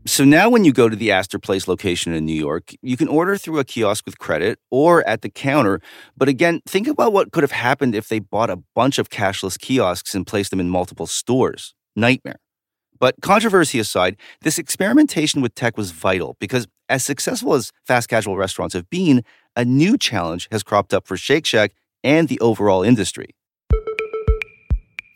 So 0.05 0.25
now, 0.25 0.49
when 0.49 0.65
you 0.65 0.73
go 0.73 0.89
to 0.89 0.95
the 0.95 1.13
Astor 1.13 1.39
Place 1.39 1.69
location 1.69 2.13
in 2.13 2.25
New 2.25 2.35
York, 2.35 2.73
you 2.81 2.97
can 2.97 3.07
order 3.07 3.37
through 3.37 3.59
a 3.59 3.63
kiosk 3.63 4.05
with 4.05 4.19
credit 4.19 4.59
or 4.69 5.07
at 5.07 5.21
the 5.21 5.29
counter. 5.29 5.79
But 6.17 6.27
again, 6.27 6.61
think 6.67 6.87
about 6.87 7.13
what 7.13 7.31
could 7.31 7.43
have 7.43 7.51
happened 7.51 7.95
if 7.95 8.09
they 8.09 8.19
bought 8.19 8.49
a 8.49 8.61
bunch 8.75 8.99
of 8.99 9.09
cashless 9.09 9.57
kiosks 9.57 10.13
and 10.13 10.27
placed 10.27 10.51
them 10.51 10.59
in 10.59 10.69
multiple 10.69 11.07
stores. 11.07 11.73
Nightmare. 11.95 12.39
But 12.99 13.15
controversy 13.21 13.79
aside, 13.79 14.17
this 14.41 14.57
experimentation 14.57 15.41
with 15.41 15.55
tech 15.55 15.77
was 15.77 15.91
vital 15.91 16.35
because 16.39 16.67
as 16.89 17.03
successful 17.03 17.53
as 17.53 17.71
fast 17.83 18.09
casual 18.09 18.37
restaurants 18.37 18.73
have 18.73 18.89
been, 18.89 19.23
a 19.55 19.65
new 19.65 19.97
challenge 19.97 20.47
has 20.51 20.63
cropped 20.63 20.93
up 20.93 21.07
for 21.07 21.17
Shake 21.17 21.45
Shack 21.45 21.73
and 22.03 22.27
the 22.27 22.39
overall 22.39 22.83
industry. 22.83 23.35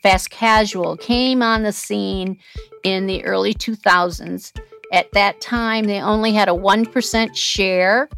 Fast 0.02 0.30
casual 0.30 0.96
came 0.96 1.42
on 1.42 1.62
the 1.62 1.72
scene 1.72 2.38
in 2.82 3.06
the 3.06 3.22
early 3.24 3.52
2000s. 3.52 4.58
At 4.92 5.12
that 5.12 5.40
time, 5.40 5.84
they 5.84 6.00
only 6.00 6.32
had 6.32 6.48
a 6.48 6.52
1% 6.52 7.36
share 7.36 8.08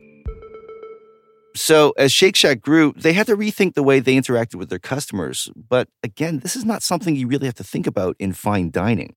So, 1.54 1.94
as 1.96 2.12
Shake 2.12 2.36
Shack 2.36 2.60
grew, 2.60 2.92
they 2.96 3.14
had 3.14 3.26
to 3.28 3.36
rethink 3.36 3.74
the 3.74 3.82
way 3.82 3.98
they 3.98 4.14
interacted 4.14 4.56
with 4.56 4.68
their 4.68 4.78
customers. 4.78 5.50
But 5.56 5.88
again, 6.02 6.40
this 6.40 6.54
is 6.54 6.66
not 6.66 6.82
something 6.82 7.16
you 7.16 7.26
really 7.26 7.46
have 7.46 7.54
to 7.54 7.64
think 7.64 7.86
about 7.86 8.14
in 8.18 8.34
fine 8.34 8.70
dining. 8.70 9.14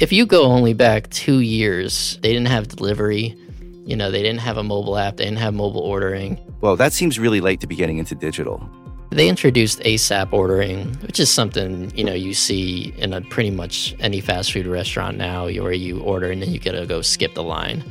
If 0.00 0.12
you 0.12 0.24
go 0.24 0.44
only 0.44 0.72
back 0.72 1.10
two 1.10 1.40
years, 1.40 2.18
they 2.22 2.32
didn't 2.32 2.48
have 2.48 2.68
delivery. 2.68 3.36
You 3.84 3.96
know, 3.96 4.10
they 4.10 4.22
didn't 4.22 4.40
have 4.40 4.56
a 4.56 4.62
mobile 4.62 4.96
app, 4.96 5.18
they 5.18 5.24
didn't 5.24 5.40
have 5.40 5.52
mobile 5.52 5.82
ordering. 5.82 6.38
Well, 6.62 6.74
that 6.76 6.94
seems 6.94 7.18
really 7.18 7.42
late 7.42 7.60
to 7.60 7.66
be 7.66 7.76
getting 7.76 7.98
into 7.98 8.14
digital. 8.14 8.66
They 9.10 9.28
introduced 9.28 9.80
ASAP 9.80 10.32
ordering, 10.32 10.94
which 11.02 11.20
is 11.20 11.28
something, 11.30 11.94
you 11.94 12.02
know, 12.02 12.14
you 12.14 12.32
see 12.32 12.94
in 12.96 13.12
a 13.12 13.20
pretty 13.20 13.50
much 13.50 13.94
any 14.00 14.22
fast 14.22 14.52
food 14.52 14.66
restaurant 14.66 15.18
now 15.18 15.44
where 15.44 15.72
you 15.72 16.00
order 16.00 16.30
and 16.30 16.40
then 16.40 16.50
you 16.50 16.58
gotta 16.58 16.86
go 16.86 17.02
skip 17.02 17.34
the 17.34 17.42
line. 17.42 17.84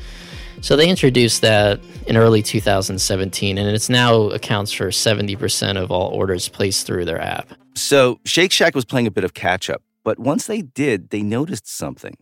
So 0.61 0.75
they 0.75 0.89
introduced 0.89 1.43
that 1.43 1.79
in 2.07 2.17
early 2.17 2.41
2017, 2.41 3.59
and 3.59 3.69
it's 3.69 3.87
now 3.87 4.15
accounts 4.31 4.71
for 4.71 4.87
70% 4.87 5.77
of 5.77 5.91
all 5.91 6.09
orders 6.09 6.49
placed 6.49 6.87
through 6.87 7.05
their 7.05 7.21
app. 7.21 7.53
So, 7.75 8.19
Shake 8.25 8.51
Shack 8.51 8.73
was 8.73 8.83
playing 8.83 9.05
a 9.05 9.11
bit 9.11 9.23
of 9.23 9.35
catch 9.35 9.69
up. 9.69 9.83
But 10.03 10.19
once 10.19 10.47
they 10.47 10.61
did, 10.61 11.09
they 11.09 11.21
noticed 11.21 11.67
something. 11.67 12.15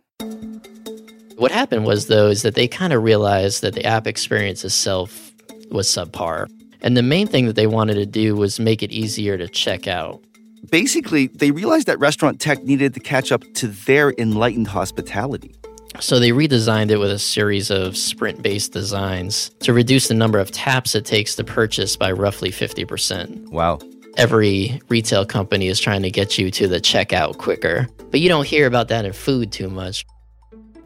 What 1.38 1.52
happened 1.52 1.86
was, 1.86 2.08
though, 2.08 2.28
is 2.28 2.42
that 2.42 2.56
they 2.56 2.68
kind 2.68 2.94
of 2.94 3.04
realized 3.04 3.62
that 3.62 3.76
the 3.76 3.86
app 3.86 4.08
experience 4.08 4.66
itself 4.66 5.32
was 5.70 5.88
subpar. 5.88 6.50
And 6.82 6.98
the 6.98 7.04
main 7.04 7.28
thing 7.28 7.46
that 7.46 7.56
they 7.56 7.68
wanted 7.68 7.96
to 7.96 8.06
do 8.06 8.36
was 8.36 8.60
make 8.60 8.82
it 8.82 8.92
easier 8.92 9.38
to 9.38 9.48
check 9.48 9.88
out. 9.88 10.24
Basically, 10.72 11.28
they 11.28 11.52
realized 11.52 11.88
that 11.88 12.00
restaurant 12.00 12.40
tech 12.40 12.64
needed 12.64 12.94
to 12.96 13.00
catch 13.00 13.32
up 13.32 13.44
to 13.56 13.68
their 13.68 14.14
enlightened 14.18 14.68
hospitality. 14.68 15.56
So 16.00 16.20
they 16.20 16.32
redesigned 16.32 16.92
it 16.92 16.98
with 16.98 17.12
a 17.12 17.20
series 17.20 17.72
of 17.72 17.96
sprint 17.96 18.42
based 18.42 18.74
designs 18.74 19.50
to 19.62 19.74
reduce 19.74 20.08
the 20.08 20.14
number 20.14 20.40
of 20.40 20.52
taps 20.52 20.96
it 20.96 21.06
takes 21.06 21.36
to 21.36 21.44
purchase 21.44 21.96
by 21.96 22.12
roughly 22.12 22.52
50%. 22.52 23.50
Wow 23.50 23.80
every 24.18 24.82
retail 24.90 25.26
company 25.26 25.68
is 25.68 25.80
trying 25.80 26.02
to 26.02 26.12
get 26.12 26.38
you 26.38 26.52
to 26.52 26.68
the 26.68 26.82
checkout 26.82 27.38
quicker. 27.38 27.88
But 28.12 28.20
you 28.20 28.30
don't 28.30 28.48
hear 28.48 28.68
about 28.68 28.90
that 28.90 29.06
in 29.06 29.14
food 29.14 29.52
too 29.52 29.70
much. 29.70 30.06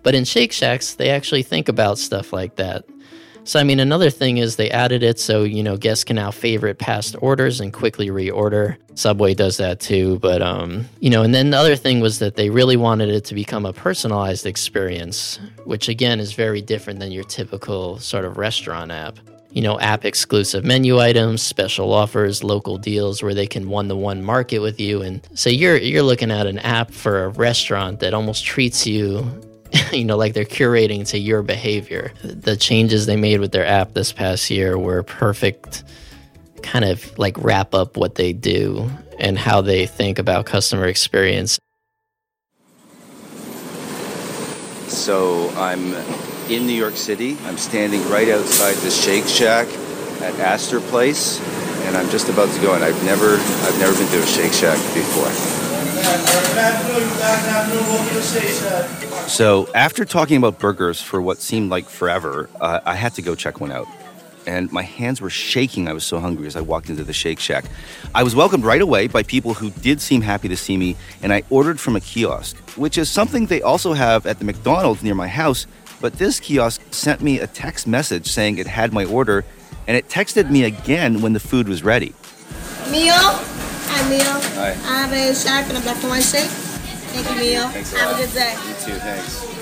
But 0.03 0.15
in 0.15 0.25
Shake 0.25 0.51
Shacks, 0.51 0.95
they 0.95 1.09
actually 1.09 1.43
think 1.43 1.69
about 1.69 1.97
stuff 1.97 2.33
like 2.33 2.55
that. 2.57 2.85
So, 3.43 3.59
I 3.59 3.63
mean, 3.63 3.79
another 3.79 4.11
thing 4.11 4.37
is 4.37 4.55
they 4.55 4.69
added 4.69 5.01
it 5.01 5.19
so, 5.19 5.43
you 5.43 5.63
know, 5.63 5.75
guests 5.75 6.03
can 6.03 6.15
now 6.15 6.29
favorite 6.29 6.77
past 6.77 7.15
orders 7.21 7.59
and 7.59 7.73
quickly 7.73 8.09
reorder. 8.09 8.77
Subway 8.93 9.33
does 9.33 9.57
that 9.57 9.79
too. 9.79 10.19
But, 10.19 10.43
um, 10.43 10.85
you 10.99 11.09
know, 11.09 11.23
and 11.23 11.33
then 11.33 11.49
the 11.49 11.57
other 11.57 11.75
thing 11.75 12.01
was 12.01 12.19
that 12.19 12.35
they 12.35 12.51
really 12.51 12.77
wanted 12.77 13.09
it 13.09 13.25
to 13.25 13.33
become 13.33 13.65
a 13.65 13.73
personalized 13.73 14.45
experience, 14.45 15.39
which 15.65 15.89
again 15.89 16.19
is 16.19 16.33
very 16.33 16.61
different 16.61 16.99
than 16.99 17.11
your 17.11 17.23
typical 17.23 17.97
sort 17.97 18.25
of 18.25 18.37
restaurant 18.37 18.91
app 18.91 19.17
you 19.51 19.61
know, 19.61 19.79
app 19.79 20.05
exclusive 20.05 20.63
menu 20.63 20.99
items, 20.99 21.41
special 21.41 21.91
offers, 21.93 22.43
local 22.43 22.77
deals 22.77 23.21
where 23.21 23.33
they 23.33 23.47
can 23.47 23.69
one 23.69 23.87
to 23.89 23.95
one 23.95 24.23
market 24.23 24.59
with 24.59 24.79
you. 24.79 25.01
And 25.01 25.25
so 25.33 25.49
you're 25.49 25.77
you're 25.77 26.03
looking 26.03 26.31
at 26.31 26.47
an 26.47 26.59
app 26.59 26.91
for 26.91 27.25
a 27.25 27.29
restaurant 27.29 27.99
that 27.99 28.13
almost 28.13 28.45
treats 28.45 28.87
you, 28.87 29.25
you 29.91 30.05
know, 30.05 30.17
like 30.17 30.33
they're 30.33 30.45
curating 30.45 31.07
to 31.09 31.17
your 31.17 31.41
behavior. 31.41 32.13
The 32.23 32.55
changes 32.55 33.05
they 33.05 33.17
made 33.17 33.39
with 33.39 33.51
their 33.51 33.65
app 33.65 33.93
this 33.93 34.11
past 34.11 34.49
year 34.49 34.77
were 34.77 35.03
perfect 35.03 35.83
kind 36.63 36.85
of 36.85 37.17
like 37.17 37.35
wrap 37.39 37.73
up 37.73 37.97
what 37.97 38.15
they 38.15 38.33
do 38.33 38.89
and 39.19 39.37
how 39.37 39.61
they 39.61 39.85
think 39.85 40.19
about 40.19 40.45
customer 40.45 40.85
experience. 40.85 41.59
So 44.87 45.49
I'm 45.55 45.93
in 46.51 46.67
New 46.67 46.73
York 46.73 46.97
City. 46.97 47.37
I'm 47.45 47.57
standing 47.57 48.07
right 48.09 48.27
outside 48.27 48.75
the 48.77 48.91
Shake 48.91 49.25
Shack 49.25 49.67
at 50.21 50.37
Astor 50.39 50.81
Place, 50.81 51.39
and 51.85 51.95
I'm 51.95 52.09
just 52.09 52.27
about 52.27 52.53
to 52.53 52.61
go 52.61 52.75
in. 52.75 52.83
I've 52.83 53.01
never, 53.05 53.35
I've 53.35 53.79
never 53.79 53.97
been 53.97 54.07
to 54.11 54.21
a 54.21 54.25
Shake 54.25 54.51
Shack 54.51 54.77
before. 54.93 55.31
So 59.29 59.69
after 59.73 60.03
talking 60.03 60.37
about 60.37 60.59
burgers 60.59 61.01
for 61.01 61.21
what 61.21 61.39
seemed 61.39 61.69
like 61.69 61.87
forever, 61.87 62.49
uh, 62.59 62.81
I 62.85 62.95
had 62.95 63.13
to 63.15 63.21
go 63.21 63.33
check 63.33 63.61
one 63.61 63.71
out 63.71 63.87
and 64.45 64.71
my 64.71 64.81
hands 64.81 65.21
were 65.21 65.29
shaking. 65.29 65.87
I 65.87 65.93
was 65.93 66.05
so 66.05 66.19
hungry 66.19 66.47
as 66.47 66.55
I 66.55 66.61
walked 66.61 66.89
into 66.89 67.03
the 67.03 67.13
Shake 67.13 67.39
Shack. 67.39 67.65
I 68.13 68.23
was 68.23 68.35
welcomed 68.35 68.63
right 68.63 68.81
away 68.81 69.07
by 69.07 69.23
people 69.23 69.53
who 69.53 69.69
did 69.69 70.01
seem 70.01 70.21
happy 70.21 70.47
to 70.49 70.57
see 70.57 70.77
me, 70.77 70.95
and 71.21 71.33
I 71.33 71.43
ordered 71.49 71.79
from 71.79 71.95
a 71.95 71.99
kiosk, 71.99 72.57
which 72.77 72.97
is 72.97 73.09
something 73.09 73.45
they 73.45 73.61
also 73.61 73.93
have 73.93 74.25
at 74.25 74.39
the 74.39 74.45
McDonald's 74.45 75.03
near 75.03 75.15
my 75.15 75.27
house. 75.27 75.67
But 76.01 76.13
this 76.13 76.39
kiosk 76.39 76.81
sent 76.91 77.21
me 77.21 77.39
a 77.39 77.47
text 77.47 77.85
message 77.85 78.27
saying 78.27 78.57
it 78.57 78.67
had 78.67 78.91
my 78.91 79.05
order, 79.05 79.45
and 79.87 79.95
it 79.95 80.09
texted 80.09 80.49
me 80.49 80.63
again 80.63 81.21
when 81.21 81.33
the 81.33 81.39
food 81.39 81.69
was 81.69 81.83
ready. 81.83 82.13
Mio? 82.89 83.13
Hi, 83.13 84.09
Mio. 84.09 84.23
Hi. 84.23 84.69
I 84.71 85.07
have 85.07 85.13
a 85.13 85.35
shack 85.35 85.69
and 85.69 85.77
a 85.77 85.81
black 85.81 86.01
and 86.01 86.09
white 86.09 86.23
shake. 86.23 86.49
Thank 86.49 87.29
you, 87.29 87.35
Mio. 87.35 87.67
Thanks 87.67 87.93
a 87.93 87.99
have 87.99 88.19
a 88.19 88.21
good 88.23 88.33
day. 88.33 88.53
You 88.67 88.93
too, 88.93 88.99
thanks. 88.99 89.61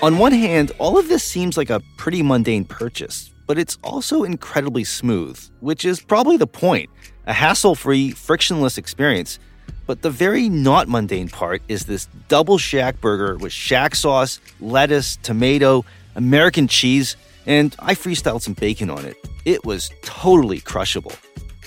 On 0.00 0.18
one 0.18 0.30
hand, 0.30 0.70
all 0.78 0.96
of 0.96 1.08
this 1.08 1.24
seems 1.24 1.56
like 1.56 1.70
a 1.70 1.80
pretty 1.96 2.22
mundane 2.22 2.64
purchase, 2.64 3.32
but 3.48 3.58
it's 3.58 3.76
also 3.82 4.22
incredibly 4.22 4.84
smooth, 4.84 5.36
which 5.58 5.84
is 5.84 6.00
probably 6.00 6.36
the 6.36 6.46
point 6.46 6.88
a 7.26 7.32
hassle 7.32 7.74
free, 7.74 8.12
frictionless 8.12 8.78
experience. 8.78 9.40
But 9.88 10.02
the 10.02 10.10
very 10.10 10.50
not 10.50 10.86
mundane 10.86 11.30
part 11.30 11.62
is 11.66 11.86
this 11.86 12.08
double 12.28 12.58
shack 12.58 13.00
burger 13.00 13.38
with 13.38 13.54
shack 13.54 13.94
sauce, 13.94 14.38
lettuce, 14.60 15.16
tomato, 15.22 15.82
American 16.14 16.68
cheese, 16.68 17.16
and 17.46 17.74
I 17.78 17.94
freestyled 17.94 18.42
some 18.42 18.52
bacon 18.52 18.90
on 18.90 19.06
it. 19.06 19.16
It 19.46 19.64
was 19.64 19.90
totally 20.02 20.60
crushable. 20.60 21.12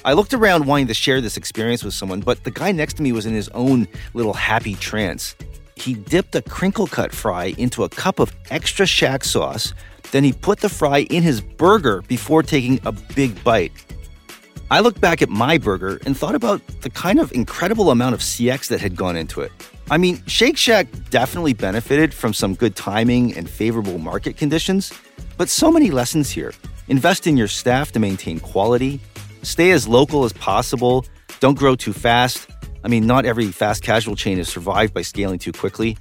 I 0.05 0.13
looked 0.13 0.35
around 0.35 0.67
wanting 0.67 0.85
to 0.85 0.93
share 0.93 1.19
this 1.19 1.35
experience 1.35 1.83
with 1.83 1.95
someone, 1.95 2.19
but 2.19 2.43
the 2.43 2.51
guy 2.51 2.71
next 2.71 2.97
to 2.97 3.01
me 3.01 3.11
was 3.11 3.25
in 3.25 3.33
his 3.33 3.49
own 3.49 3.87
little 4.13 4.33
happy 4.33 4.75
trance. 4.75 5.35
He 5.75 5.95
dipped 5.95 6.35
a 6.35 6.43
crinkle 6.43 6.85
cut 6.85 7.11
fry 7.11 7.55
into 7.57 7.83
a 7.83 7.89
cup 7.89 8.19
of 8.19 8.35
extra 8.51 8.85
shack 8.85 9.23
sauce, 9.23 9.73
then 10.11 10.23
he 10.23 10.31
put 10.31 10.59
the 10.59 10.69
fry 10.69 10.99
in 11.09 11.23
his 11.23 11.41
burger 11.41 12.03
before 12.03 12.43
taking 12.43 12.79
a 12.85 12.91
big 12.91 13.43
bite. 13.43 13.71
I 14.71 14.79
looked 14.79 15.01
back 15.01 15.21
at 15.21 15.27
my 15.27 15.57
burger 15.57 15.99
and 16.05 16.15
thought 16.15 16.33
about 16.33 16.65
the 16.79 16.89
kind 16.89 17.19
of 17.19 17.29
incredible 17.33 17.91
amount 17.91 18.15
of 18.15 18.21
CX 18.21 18.69
that 18.69 18.79
had 18.79 18.95
gone 18.95 19.17
into 19.17 19.41
it. 19.41 19.51
I 19.89 19.97
mean, 19.97 20.23
Shake 20.27 20.55
Shack 20.55 20.87
definitely 21.09 21.51
benefited 21.51 22.13
from 22.13 22.33
some 22.33 22.55
good 22.55 22.77
timing 22.77 23.35
and 23.35 23.49
favorable 23.49 23.97
market 23.97 24.37
conditions, 24.37 24.93
but 25.35 25.49
so 25.49 25.73
many 25.73 25.91
lessons 25.91 26.29
here. 26.29 26.53
Invest 26.87 27.27
in 27.27 27.35
your 27.35 27.49
staff 27.49 27.91
to 27.91 27.99
maintain 27.99 28.39
quality, 28.39 29.01
stay 29.41 29.71
as 29.71 29.89
local 29.89 30.23
as 30.23 30.31
possible, 30.31 31.05
don't 31.41 31.57
grow 31.57 31.75
too 31.75 31.91
fast. 31.91 32.49
I 32.85 32.87
mean, 32.87 33.05
not 33.05 33.25
every 33.25 33.47
fast 33.47 33.83
casual 33.83 34.15
chain 34.15 34.39
is 34.39 34.47
survived 34.47 34.93
by 34.93 35.01
scaling 35.01 35.39
too 35.39 35.51
quickly. 35.51 35.97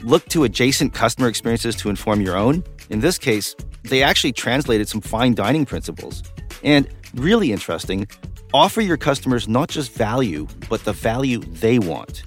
Look 0.00 0.26
to 0.30 0.44
adjacent 0.44 0.94
customer 0.94 1.28
experiences 1.28 1.76
to 1.76 1.90
inform 1.90 2.22
your 2.22 2.38
own, 2.38 2.64
in 2.88 3.00
this 3.00 3.18
case, 3.18 3.54
they 3.82 4.02
actually 4.02 4.32
translated 4.32 4.88
some 4.88 5.02
fine 5.02 5.34
dining 5.34 5.66
principles. 5.66 6.22
And 6.64 6.88
really 7.14 7.52
interesting, 7.52 8.08
offer 8.52 8.80
your 8.80 8.96
customers 8.96 9.46
not 9.46 9.68
just 9.68 9.92
value, 9.92 10.48
but 10.68 10.84
the 10.84 10.92
value 10.92 11.38
they 11.38 11.78
want. 11.78 12.24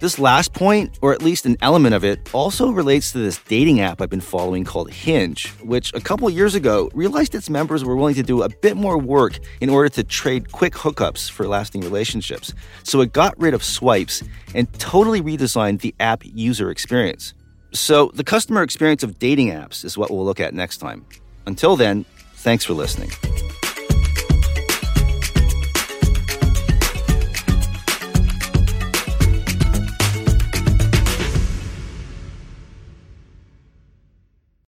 This 0.00 0.18
last 0.18 0.54
point, 0.54 0.98
or 1.02 1.12
at 1.12 1.20
least 1.20 1.44
an 1.44 1.58
element 1.60 1.94
of 1.94 2.04
it, 2.04 2.32
also 2.32 2.70
relates 2.70 3.12
to 3.12 3.18
this 3.18 3.36
dating 3.36 3.80
app 3.80 4.00
I've 4.00 4.08
been 4.08 4.22
following 4.22 4.64
called 4.64 4.90
Hinge, 4.90 5.48
which 5.62 5.92
a 5.92 6.00
couple 6.00 6.30
years 6.30 6.54
ago 6.54 6.90
realized 6.94 7.34
its 7.34 7.50
members 7.50 7.84
were 7.84 7.94
willing 7.94 8.14
to 8.14 8.22
do 8.22 8.42
a 8.42 8.48
bit 8.48 8.78
more 8.78 8.96
work 8.96 9.38
in 9.60 9.68
order 9.68 9.90
to 9.90 10.02
trade 10.02 10.52
quick 10.52 10.72
hookups 10.72 11.30
for 11.30 11.46
lasting 11.46 11.82
relationships. 11.82 12.54
So 12.82 13.02
it 13.02 13.12
got 13.12 13.38
rid 13.38 13.52
of 13.52 13.62
swipes 13.62 14.22
and 14.54 14.72
totally 14.78 15.20
redesigned 15.20 15.82
the 15.82 15.94
app 16.00 16.22
user 16.24 16.70
experience. 16.70 17.34
So, 17.72 18.10
the 18.14 18.24
customer 18.24 18.62
experience 18.62 19.04
of 19.04 19.20
dating 19.20 19.50
apps 19.50 19.84
is 19.84 19.96
what 19.96 20.10
we'll 20.10 20.24
look 20.24 20.40
at 20.40 20.54
next 20.54 20.78
time. 20.78 21.04
Until 21.46 21.76
then, 21.76 22.04
thanks 22.34 22.64
for 22.64 22.72
listening. 22.72 23.10